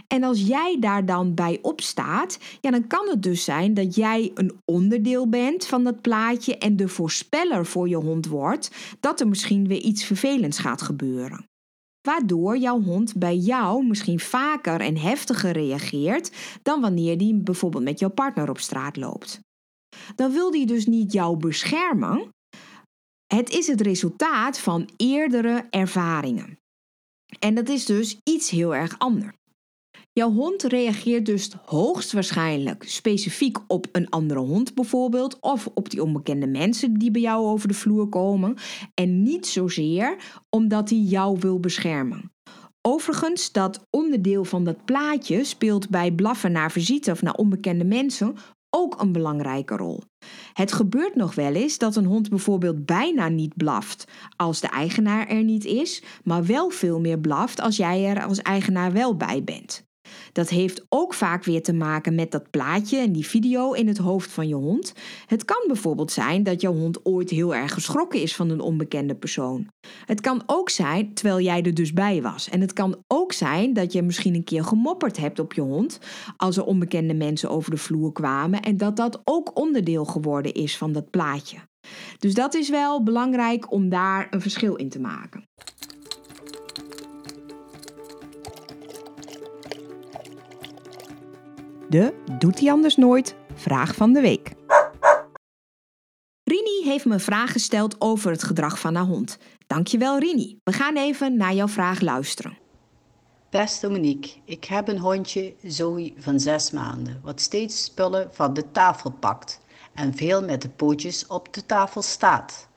En 0.06 0.22
als 0.22 0.40
jij 0.40 0.76
daar 0.80 1.06
dan 1.06 1.34
bij 1.34 1.58
opstaat, 1.62 2.38
ja, 2.60 2.70
dan 2.70 2.86
kan 2.86 3.08
het 3.08 3.22
dus 3.22 3.44
zijn 3.44 3.74
dat 3.74 3.94
jij 3.94 4.30
een 4.34 4.60
onderdeel 4.64 5.28
bent 5.28 5.66
van 5.66 5.84
dat 5.84 6.00
plaatje 6.00 6.58
en 6.58 6.76
de 6.76 6.88
voorspeller 6.88 7.66
voor 7.66 7.88
je 7.88 7.96
hond 7.96 8.26
wordt 8.26 8.96
dat 9.00 9.20
er 9.20 9.28
misschien 9.28 9.68
weer 9.68 9.80
iets 9.80 10.04
vervelends 10.04 10.58
gaat 10.58 10.82
gebeuren 10.82 11.50
waardoor 12.02 12.58
jouw 12.58 12.80
hond 12.82 13.16
bij 13.16 13.36
jou 13.36 13.86
misschien 13.86 14.20
vaker 14.20 14.80
en 14.80 14.96
heftiger 14.96 15.52
reageert 15.52 16.32
dan 16.62 16.80
wanneer 16.80 17.18
die 17.18 17.34
bijvoorbeeld 17.34 17.84
met 17.84 17.98
jouw 17.98 18.10
partner 18.10 18.48
op 18.48 18.58
straat 18.58 18.96
loopt. 18.96 19.40
Dan 20.14 20.32
wil 20.32 20.50
die 20.50 20.66
dus 20.66 20.86
niet 20.86 21.12
jou 21.12 21.36
beschermen. 21.36 22.28
Het 23.26 23.50
is 23.50 23.66
het 23.66 23.80
resultaat 23.80 24.58
van 24.58 24.88
eerdere 24.96 25.66
ervaringen. 25.70 26.58
En 27.38 27.54
dat 27.54 27.68
is 27.68 27.86
dus 27.86 28.20
iets 28.24 28.50
heel 28.50 28.74
erg 28.74 28.98
anders. 28.98 29.36
Jouw 30.14 30.32
hond 30.32 30.62
reageert 30.62 31.26
dus 31.26 31.50
hoogstwaarschijnlijk 31.64 32.84
specifiek 32.86 33.58
op 33.66 33.86
een 33.92 34.10
andere 34.10 34.40
hond 34.40 34.74
bijvoorbeeld, 34.74 35.40
of 35.40 35.68
op 35.74 35.90
die 35.90 36.02
onbekende 36.02 36.46
mensen 36.46 36.94
die 36.94 37.10
bij 37.10 37.20
jou 37.20 37.44
over 37.44 37.68
de 37.68 37.74
vloer 37.74 38.08
komen, 38.08 38.56
en 38.94 39.22
niet 39.22 39.46
zozeer 39.46 40.16
omdat 40.50 40.90
hij 40.90 40.98
jou 40.98 41.36
wil 41.40 41.60
beschermen. 41.60 42.32
Overigens, 42.80 43.52
dat 43.52 43.86
onderdeel 43.90 44.44
van 44.44 44.64
dat 44.64 44.84
plaatje 44.84 45.44
speelt 45.44 45.88
bij 45.88 46.12
blaffen 46.12 46.52
naar 46.52 46.70
visite 46.72 47.10
of 47.10 47.22
naar 47.22 47.34
onbekende 47.34 47.84
mensen 47.84 48.34
ook 48.70 49.00
een 49.00 49.12
belangrijke 49.12 49.76
rol. 49.76 50.02
Het 50.52 50.72
gebeurt 50.72 51.14
nog 51.14 51.34
wel 51.34 51.54
eens 51.54 51.78
dat 51.78 51.96
een 51.96 52.06
hond 52.06 52.28
bijvoorbeeld 52.28 52.86
bijna 52.86 53.28
niet 53.28 53.56
blaft 53.56 54.04
als 54.36 54.60
de 54.60 54.68
eigenaar 54.68 55.28
er 55.28 55.44
niet 55.44 55.64
is, 55.64 56.02
maar 56.24 56.46
wel 56.46 56.70
veel 56.70 57.00
meer 57.00 57.18
blaft 57.18 57.60
als 57.60 57.76
jij 57.76 58.06
er 58.06 58.24
als 58.24 58.42
eigenaar 58.42 58.92
wel 58.92 59.16
bij 59.16 59.44
bent. 59.44 59.90
Dat 60.32 60.48
heeft 60.48 60.84
ook 60.88 61.14
vaak 61.14 61.44
weer 61.44 61.62
te 61.62 61.72
maken 61.72 62.14
met 62.14 62.30
dat 62.30 62.50
plaatje 62.50 62.98
en 62.98 63.12
die 63.12 63.26
video 63.26 63.72
in 63.72 63.88
het 63.88 63.98
hoofd 63.98 64.30
van 64.30 64.48
je 64.48 64.54
hond. 64.54 64.92
Het 65.26 65.44
kan 65.44 65.64
bijvoorbeeld 65.66 66.12
zijn 66.12 66.42
dat 66.42 66.60
jouw 66.60 66.74
hond 66.74 67.04
ooit 67.04 67.30
heel 67.30 67.54
erg 67.54 67.72
geschrokken 67.72 68.20
is 68.20 68.36
van 68.36 68.50
een 68.50 68.60
onbekende 68.60 69.14
persoon. 69.14 69.66
Het 70.06 70.20
kan 70.20 70.42
ook 70.46 70.70
zijn 70.70 71.14
terwijl 71.14 71.40
jij 71.40 71.62
er 71.62 71.74
dus 71.74 71.92
bij 71.92 72.22
was. 72.22 72.48
En 72.48 72.60
het 72.60 72.72
kan 72.72 73.02
ook 73.06 73.32
zijn 73.32 73.72
dat 73.72 73.92
je 73.92 74.02
misschien 74.02 74.34
een 74.34 74.44
keer 74.44 74.64
gemopperd 74.64 75.16
hebt 75.16 75.38
op 75.38 75.52
je 75.52 75.60
hond 75.60 75.98
als 76.36 76.56
er 76.56 76.64
onbekende 76.64 77.14
mensen 77.14 77.50
over 77.50 77.70
de 77.70 77.76
vloer 77.76 78.12
kwamen 78.12 78.62
en 78.62 78.76
dat 78.76 78.96
dat 78.96 79.20
ook 79.24 79.58
onderdeel 79.58 80.04
geworden 80.04 80.54
is 80.54 80.76
van 80.76 80.92
dat 80.92 81.10
plaatje. 81.10 81.56
Dus 82.18 82.34
dat 82.34 82.54
is 82.54 82.68
wel 82.68 83.02
belangrijk 83.02 83.72
om 83.72 83.88
daar 83.88 84.26
een 84.30 84.40
verschil 84.40 84.74
in 84.74 84.88
te 84.88 85.00
maken. 85.00 85.44
De 91.92 92.14
Doet 92.38 92.60
hij 92.60 92.70
anders 92.70 92.96
nooit? 92.96 93.34
Vraag 93.54 93.94
van 93.94 94.12
de 94.12 94.20
week. 94.20 94.52
Rini 96.42 96.84
heeft 96.84 97.04
me 97.04 97.12
een 97.12 97.20
vraag 97.20 97.52
gesteld 97.52 98.00
over 98.00 98.30
het 98.30 98.42
gedrag 98.42 98.78
van 98.78 98.94
haar 98.94 99.04
hond. 99.04 99.38
Dankjewel 99.66 100.18
Rini. 100.18 100.58
We 100.64 100.72
gaan 100.72 100.96
even 100.96 101.36
naar 101.36 101.54
jouw 101.54 101.68
vraag 101.68 102.00
luisteren. 102.00 102.58
Beste 103.50 103.88
Monique, 103.88 104.30
ik 104.44 104.64
heb 104.64 104.88
een 104.88 104.98
hondje 104.98 105.54
Zoe 105.62 106.12
van 106.16 106.40
zes 106.40 106.70
maanden, 106.70 107.20
wat 107.22 107.40
steeds 107.40 107.84
spullen 107.84 108.28
van 108.32 108.54
de 108.54 108.70
tafel 108.70 109.10
pakt 109.10 109.60
en 109.94 110.14
veel 110.14 110.44
met 110.44 110.62
de 110.62 110.68
pootjes 110.68 111.26
op 111.26 111.54
de 111.54 111.66
tafel 111.66 112.02
staat. 112.02 112.68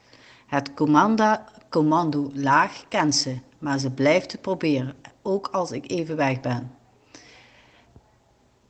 Het 0.47 0.73
commando, 0.73 1.35
commando 1.69 2.31
laag 2.33 2.87
kent 2.87 3.15
ze, 3.15 3.39
maar 3.59 3.79
ze 3.79 3.91
blijft 3.91 4.31
het 4.31 4.41
proberen, 4.41 4.95
ook 5.21 5.47
als 5.47 5.71
ik 5.71 5.91
even 5.91 6.15
weg 6.15 6.41
ben. 6.41 6.74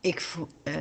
Ik, 0.06 0.34
uh, 0.63 0.74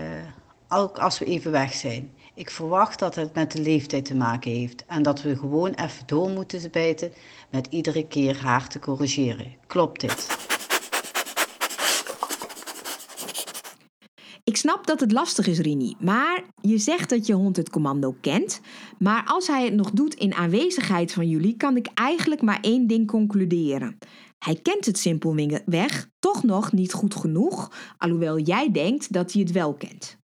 ook 0.69 0.99
als 0.99 1.19
we 1.19 1.25
even 1.25 1.51
weg 1.51 1.75
zijn. 1.75 2.13
Ik 2.35 2.51
verwacht 2.51 2.99
dat 2.99 3.15
het 3.15 3.35
met 3.35 3.53
de 3.53 3.63
leeftijd 3.63 4.05
te 4.05 4.15
maken 4.15 4.51
heeft 4.51 4.85
en 4.87 5.03
dat 5.03 5.23
we 5.23 5.37
gewoon 5.37 5.71
even 5.75 6.07
door 6.07 6.29
moeten 6.29 6.71
bijten 6.71 7.13
met 7.51 7.67
iedere 7.71 8.07
keer 8.07 8.43
haar 8.43 8.69
te 8.69 8.79
corrigeren. 8.79 9.55
Klopt 9.67 10.01
dit? 10.01 10.45
Ik 14.45 14.57
snap 14.57 14.87
dat 14.87 15.01
het 15.01 15.13
lastig 15.13 15.47
is, 15.47 15.59
Rini, 15.59 15.95
maar 15.99 16.43
je 16.61 16.79
zegt 16.79 17.11
dat 17.11 17.27
je 17.27 17.33
hond 17.33 17.57
het 17.57 17.71
commando 17.71 18.17
kent. 18.21 18.61
Maar 18.99 19.23
als 19.27 19.47
hij 19.47 19.65
het 19.65 19.75
nog 19.75 19.91
doet 19.91 20.15
in 20.15 20.35
aanwezigheid 20.35 21.13
van 21.13 21.29
jullie, 21.29 21.57
kan 21.57 21.77
ik 21.77 21.89
eigenlijk 21.95 22.43
maar 22.43 22.59
één 22.61 22.87
ding 22.87 23.07
concluderen. 23.07 23.99
Hij 24.45 24.55
kent 24.55 24.87
het 24.87 24.99
simpelweg 24.99 26.09
toch 26.19 26.43
nog 26.43 26.73
niet 26.73 26.93
goed 26.93 27.15
genoeg, 27.15 27.73
alhoewel 27.99 28.39
jij 28.39 28.71
denkt 28.71 29.13
dat 29.13 29.33
hij 29.33 29.43
het 29.43 29.53
wel 29.53 29.75
kent. 29.75 30.17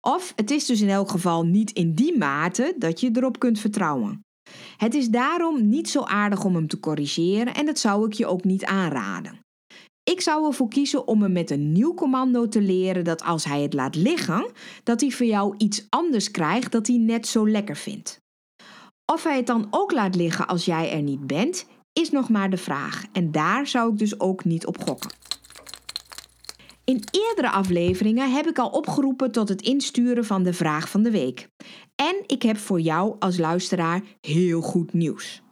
Of 0.00 0.32
het 0.36 0.50
is 0.50 0.66
dus 0.66 0.80
in 0.80 0.88
elk 0.88 1.10
geval 1.10 1.46
niet 1.46 1.70
in 1.70 1.94
die 1.94 2.18
mate 2.18 2.74
dat 2.78 3.00
je 3.00 3.10
erop 3.12 3.38
kunt 3.38 3.60
vertrouwen. 3.60 4.24
Het 4.76 4.94
is 4.94 5.08
daarom 5.08 5.68
niet 5.68 5.88
zo 5.88 6.02
aardig 6.02 6.44
om 6.44 6.54
hem 6.54 6.68
te 6.68 6.80
corrigeren 6.80 7.54
en 7.54 7.66
dat 7.66 7.78
zou 7.78 8.06
ik 8.06 8.12
je 8.12 8.26
ook 8.26 8.44
niet 8.44 8.64
aanraden. 8.64 9.40
Ik 10.02 10.20
zou 10.20 10.46
ervoor 10.46 10.68
kiezen 10.68 11.06
om 11.06 11.22
hem 11.22 11.32
met 11.32 11.50
een 11.50 11.72
nieuw 11.72 11.94
commando 11.94 12.48
te 12.48 12.60
leren 12.60 13.04
dat 13.04 13.22
als 13.22 13.44
hij 13.44 13.62
het 13.62 13.74
laat 13.74 13.94
liggen, 13.94 14.50
dat 14.82 15.00
hij 15.00 15.10
voor 15.10 15.26
jou 15.26 15.54
iets 15.58 15.86
anders 15.88 16.30
krijgt 16.30 16.72
dat 16.72 16.86
hij 16.86 16.96
net 16.96 17.26
zo 17.26 17.48
lekker 17.48 17.76
vindt. 17.76 18.20
Of 19.12 19.22
hij 19.22 19.36
het 19.36 19.46
dan 19.46 19.66
ook 19.70 19.92
laat 19.92 20.14
liggen 20.14 20.46
als 20.46 20.64
jij 20.64 20.92
er 20.92 21.02
niet 21.02 21.26
bent, 21.26 21.66
is 22.00 22.10
nog 22.10 22.28
maar 22.28 22.50
de 22.50 22.56
vraag. 22.56 23.04
En 23.12 23.30
daar 23.30 23.66
zou 23.66 23.92
ik 23.92 23.98
dus 23.98 24.20
ook 24.20 24.44
niet 24.44 24.66
op 24.66 24.82
gokken. 24.82 25.10
In 26.84 27.02
eerdere 27.10 27.50
afleveringen 27.50 28.32
heb 28.32 28.46
ik 28.46 28.58
al 28.58 28.68
opgeroepen 28.68 29.32
tot 29.32 29.48
het 29.48 29.62
insturen 29.62 30.24
van 30.24 30.42
de 30.42 30.52
vraag 30.52 30.88
van 30.88 31.02
de 31.02 31.10
week. 31.10 31.48
En 31.96 32.14
ik 32.26 32.42
heb 32.42 32.56
voor 32.56 32.80
jou 32.80 33.16
als 33.18 33.38
luisteraar 33.38 34.02
heel 34.20 34.60
goed 34.60 34.92
nieuws. 34.92 35.42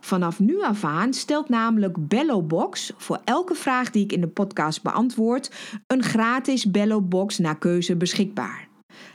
Vanaf 0.00 0.38
nu 0.38 0.62
af 0.62 0.84
aan 0.84 1.12
stelt 1.12 1.48
namelijk 1.48 2.08
Bellobox 2.08 2.92
voor 2.96 3.20
elke 3.24 3.54
vraag 3.54 3.90
die 3.90 4.04
ik 4.04 4.12
in 4.12 4.20
de 4.20 4.28
podcast 4.28 4.82
beantwoord 4.82 5.50
een 5.86 6.02
gratis 6.02 6.70
Bellobox 6.70 7.38
naar 7.38 7.58
keuze 7.58 7.96
beschikbaar. 7.96 8.68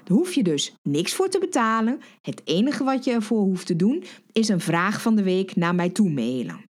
Daar 0.04 0.17
hoef 0.17 0.34
je 0.34 0.43
dus 0.43 0.76
niks 0.82 1.13
voor 1.13 1.30
te 1.30 1.39
betalen. 1.39 2.00
Het 2.22 2.41
enige 2.43 2.84
wat 2.84 3.04
je 3.04 3.12
ervoor 3.12 3.41
hoeft 3.41 3.65
te 3.65 3.76
doen 3.76 4.04
is 4.32 4.50
een 4.50 4.60
vraag 4.60 5.02
van 5.02 5.15
de 5.15 5.24
week 5.24 5.56
naar 5.56 5.76
mij 5.76 5.89
toe 5.89 6.10
mailen. 6.10 6.72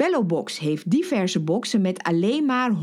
Bellobox 0.00 0.58
heeft 0.58 0.90
diverse 0.90 1.40
boxen 1.40 1.80
met 1.80 2.02
alleen 2.02 2.44
maar 2.44 2.72
100% 2.72 2.76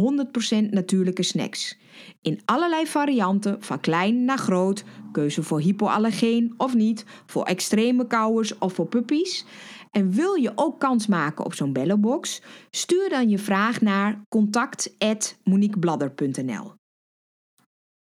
natuurlijke 0.70 1.24
snacks. 1.24 1.78
In 2.22 2.42
allerlei 2.46 2.88
varianten, 2.88 3.58
van 3.60 3.80
klein 3.80 4.26
naar 4.26 4.38
groot, 4.38 4.84
keuze 5.12 5.44
voor 5.44 5.60
hypoallergeen 5.60 6.54
of 6.58 6.76
niet, 6.76 7.06
voor 7.26 7.44
extreme 7.44 8.08
kauwers 8.08 8.58
of 8.58 8.74
voor 8.74 8.88
puppies. 8.88 9.46
En 9.92 10.12
wil 10.12 10.34
je 10.34 10.52
ook 10.56 10.80
kans 10.80 11.08
maken 11.08 11.46
op 11.46 11.54
zo'n 11.54 11.74
Bellobox? 11.74 12.42
Stuur 12.70 13.10
dan 13.10 13.30
je 13.30 13.38
vraag 13.38 13.82
naar 13.82 14.22
contact@moniquebladder.nl. 14.30 16.74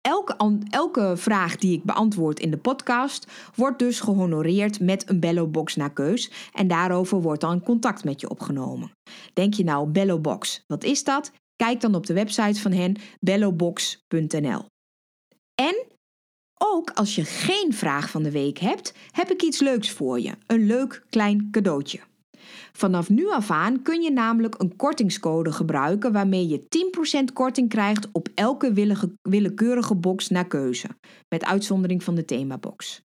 Elke, 0.06 0.58
elke 0.70 1.12
vraag 1.16 1.56
die 1.56 1.76
ik 1.76 1.84
beantwoord 1.84 2.40
in 2.40 2.50
de 2.50 2.56
podcast 2.56 3.26
wordt 3.54 3.78
dus 3.78 4.00
gehonoreerd 4.00 4.80
met 4.80 5.08
een 5.08 5.20
Bellobox 5.20 5.76
naar 5.76 5.92
keus 5.92 6.30
en 6.52 6.68
daarover 6.68 7.20
wordt 7.20 7.40
dan 7.40 7.62
contact 7.62 8.04
met 8.04 8.20
je 8.20 8.30
opgenomen. 8.30 8.90
Denk 9.32 9.54
je 9.54 9.64
nou 9.64 9.88
Bellobox, 9.88 10.64
wat 10.66 10.84
is 10.84 11.04
dat? 11.04 11.32
Kijk 11.56 11.80
dan 11.80 11.94
op 11.94 12.06
de 12.06 12.12
website 12.12 12.60
van 12.60 12.72
hen 12.72 12.96
bellobox.nl. 13.20 14.66
En 15.54 15.86
ook 16.58 16.90
als 16.90 17.14
je 17.14 17.24
geen 17.24 17.72
vraag 17.72 18.10
van 18.10 18.22
de 18.22 18.30
week 18.30 18.58
hebt, 18.58 18.92
heb 19.10 19.30
ik 19.30 19.42
iets 19.42 19.60
leuks 19.60 19.90
voor 19.90 20.20
je. 20.20 20.32
Een 20.46 20.66
leuk 20.66 21.06
klein 21.10 21.48
cadeautje. 21.50 22.00
Vanaf 22.78 23.10
nu 23.10 23.30
af 23.30 23.50
aan 23.50 23.82
kun 23.82 24.02
je 24.02 24.10
namelijk 24.10 24.54
een 24.58 24.76
kortingscode 24.76 25.52
gebruiken 25.52 26.12
waarmee 26.12 26.48
je 26.48 26.66
10% 27.28 27.32
korting 27.32 27.68
krijgt 27.68 28.08
op 28.12 28.28
elke 28.34 28.72
willekeurige 29.22 29.94
box 29.94 30.28
naar 30.28 30.46
keuze, 30.46 30.88
met 31.28 31.44
uitzondering 31.44 32.02
van 32.02 32.14
de 32.14 32.24
themabox. 32.24 33.02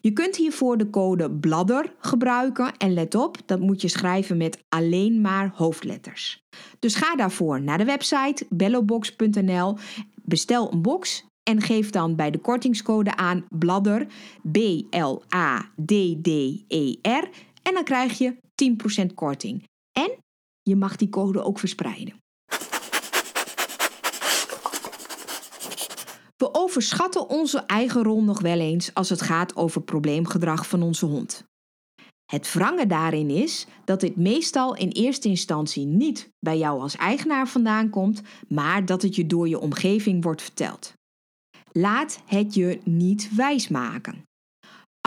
Je 0.00 0.12
kunt 0.12 0.36
hiervoor 0.36 0.76
de 0.76 0.90
code 0.90 1.30
BLADDER 1.30 1.94
gebruiken 1.98 2.76
en 2.76 2.92
let 2.92 3.14
op, 3.14 3.38
dat 3.46 3.60
moet 3.60 3.80
je 3.80 3.88
schrijven 3.88 4.36
met 4.36 4.64
alleen 4.68 5.20
maar 5.20 5.52
hoofdletters. 5.54 6.42
Dus 6.78 6.94
ga 6.94 7.16
daarvoor 7.16 7.60
naar 7.62 7.78
de 7.78 7.84
website 7.84 8.46
bellobox.nl, 8.48 9.76
bestel 10.22 10.72
een 10.72 10.82
box 10.82 11.24
en 11.42 11.60
geef 11.60 11.90
dan 11.90 12.16
bij 12.16 12.30
de 12.30 12.38
kortingscode 12.38 13.16
aan 13.16 13.44
bladder 13.50 14.06
B-L-A-D-D-E-R 14.42 15.22
en 17.62 17.74
dan 17.74 17.84
krijg 17.84 18.18
je 18.18 18.42
10% 19.02 19.06
korting. 19.14 19.64
En 19.92 20.16
je 20.62 20.76
mag 20.76 20.96
die 20.96 21.08
code 21.08 21.42
ook 21.42 21.58
verspreiden. 21.58 22.22
We 26.36 26.54
overschatten 26.54 27.28
onze 27.28 27.58
eigen 27.58 28.02
rol 28.02 28.22
nog 28.22 28.40
wel 28.40 28.58
eens 28.58 28.94
als 28.94 29.08
het 29.08 29.22
gaat 29.22 29.56
over 29.56 29.80
probleemgedrag 29.82 30.68
van 30.68 30.82
onze 30.82 31.06
hond. 31.06 31.44
Het 32.24 32.52
wrange 32.52 32.86
daarin 32.86 33.30
is 33.30 33.66
dat 33.84 34.00
dit 34.00 34.16
meestal 34.16 34.76
in 34.76 34.88
eerste 34.88 35.28
instantie 35.28 35.86
niet 35.86 36.28
bij 36.38 36.58
jou 36.58 36.80
als 36.80 36.96
eigenaar 36.96 37.48
vandaan 37.48 37.90
komt, 37.90 38.22
maar 38.48 38.86
dat 38.86 39.02
het 39.02 39.14
je 39.14 39.26
door 39.26 39.48
je 39.48 39.60
omgeving 39.60 40.22
wordt 40.24 40.42
verteld. 40.42 40.92
Laat 41.72 42.20
het 42.26 42.54
je 42.54 42.80
niet 42.84 43.34
wijsmaken. 43.34 44.22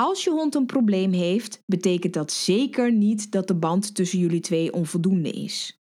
Als 0.02 0.24
je 0.24 0.30
hond 0.30 0.56
een 0.56 0.66
probleem 0.66 1.12
heeft, 1.14 1.64
betekent 1.66 2.14
dat 2.14 2.32
zeker 2.32 2.92
niet 2.92 3.32
dat 3.32 3.48
de 3.48 3.56
band 3.56 3.96
tussen 3.96 4.20
jullie 4.20 4.40
twee 4.40 4.74
onvoldoende 4.74 5.30
is. 5.30 5.82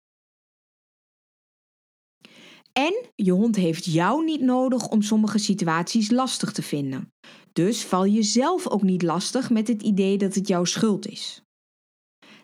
En 2.73 3.11
je 3.14 3.33
hond 3.33 3.57
heeft 3.57 3.85
jou 3.85 4.25
niet 4.25 4.40
nodig 4.40 4.88
om 4.88 5.03
sommige 5.03 5.38
situaties 5.38 6.11
lastig 6.11 6.53
te 6.53 6.62
vinden. 6.62 7.12
Dus 7.53 7.85
val 7.85 8.05
je 8.05 8.23
zelf 8.23 8.69
ook 8.69 8.83
niet 8.83 9.03
lastig 9.03 9.51
met 9.51 9.69
het 9.69 9.83
idee 9.83 10.19
dat 10.19 10.35
het 10.35 10.49
jouw 10.49 10.64
schuld 10.64 11.09
is. 11.09 11.42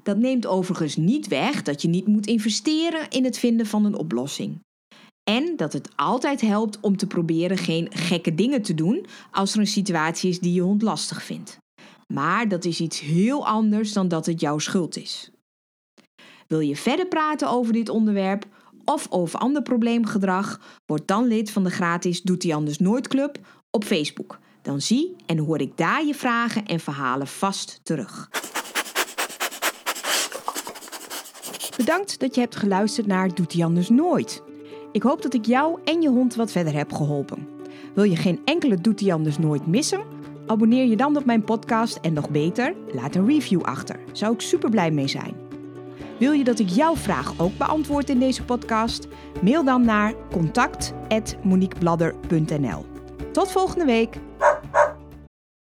Dat 0.03 0.19
neemt 0.19 0.47
overigens 0.47 0.97
niet 0.97 1.29
weg 1.29 1.63
dat 1.63 1.83
je 1.83 1.89
niet 1.89 2.07
moet 2.07 2.27
investeren 2.27 3.11
in 3.11 3.25
het 3.25 3.39
vinden 3.39 3.67
van 3.67 3.85
een 3.85 3.97
oplossing. 3.97 4.61
En 5.25 5.57
dat 5.57 5.73
het 5.73 5.89
altijd 5.97 6.41
helpt 6.41 6.81
om 6.81 6.97
te 6.97 7.07
proberen 7.07 7.59
geen 7.59 7.89
gekke 7.91 8.35
dingen 8.35 8.63
te 8.63 8.75
doen 8.75 9.07
als 9.31 9.53
er 9.53 9.59
een 9.59 9.67
situatie 9.67 10.31
is 10.31 10.41
die 10.41 10.53
je 10.53 10.61
hond 10.61 10.83
lastig 10.83 11.23
vindt. 11.23 11.59
Maar 12.07 12.49
dat 12.49 12.65
is 12.65 12.81
iets 12.81 13.01
heel 13.01 13.47
anders 13.47 13.93
dan 13.93 14.09
dat 14.09 14.27
het 14.27 14.41
jouw 14.41 14.59
schuld 14.59 14.97
is. 14.97 15.31
Wil 16.47 16.61
je 16.61 16.77
verder 16.77 17.07
praten 17.07 17.49
over 17.49 17.73
dit 17.73 17.89
onderwerp 17.89 18.47
of 18.85 19.07
over 19.11 19.39
ander 19.39 19.63
probleemgedrag? 19.63 20.61
Word 20.87 21.09
dan 21.09 21.27
lid 21.27 21.51
van 21.51 21.65
de 21.65 21.71
gratis 21.71 22.23
Doet 22.23 22.43
hij 22.43 22.55
anders 22.55 22.79
nooit 22.79 23.09
club 23.09 23.39
op 23.71 23.85
Facebook. 23.85 24.39
Dan 24.63 24.81
zie 24.81 25.17
en 25.27 25.39
hoor 25.39 25.61
ik 25.61 25.77
daar 25.77 26.05
je 26.05 26.15
vragen 26.15 26.67
en 26.67 26.81
verhalen 26.81 27.27
vast 27.27 27.81
terug. 27.83 28.29
Bedankt 31.77 32.21
dat 32.21 32.35
je 32.35 32.41
hebt 32.41 32.57
geluisterd 32.57 33.07
naar 33.07 33.35
Doet 33.35 33.53
hij 33.53 33.65
anders 33.65 33.89
nooit. 33.89 34.43
Ik 34.93 35.03
hoop 35.03 35.23
dat 35.23 35.35
ik 35.35 35.47
jou 35.47 35.79
en 35.85 36.03
je 36.03 36.09
hond 36.09 36.35
wat 36.35 36.51
verder 36.51 36.75
heb 36.75 36.93
geholpen. 36.93 37.49
Wil 37.95 38.05
je 38.05 38.17
geen 38.17 38.41
enkele 38.45 38.81
Doet 38.81 39.01
hij 39.01 39.13
anders 39.13 39.39
nooit 39.39 39.67
missen? 39.67 40.03
Abonneer 40.47 40.87
je 40.87 40.97
dan 40.97 41.17
op 41.17 41.25
mijn 41.25 41.45
podcast 41.45 41.99
en 42.03 42.13
nog 42.13 42.31
beter, 42.31 42.75
laat 42.93 43.15
een 43.15 43.27
review 43.27 43.63
achter. 43.63 43.99
Zou 44.13 44.35
ik 44.35 44.41
super 44.41 44.71
blij 44.71 44.91
mee 44.91 45.09
zijn. 45.09 45.35
Wil 46.19 46.33
je 46.33 46.45
dat 46.45 46.59
ik 46.59 46.69
jouw 46.69 46.97
vraag 46.97 47.41
ook 47.41 47.59
beantwoord 47.59 48.11
in 48.11 48.19
deze 48.19 48.45
podcast? 48.45 49.09
Mail 49.43 49.65
dan 49.65 49.85
naar 49.85 50.15
contact@moniquebladder.nl. 50.31 52.85
Tot 53.33 53.53
volgende 53.53 53.85
week. 53.85 54.19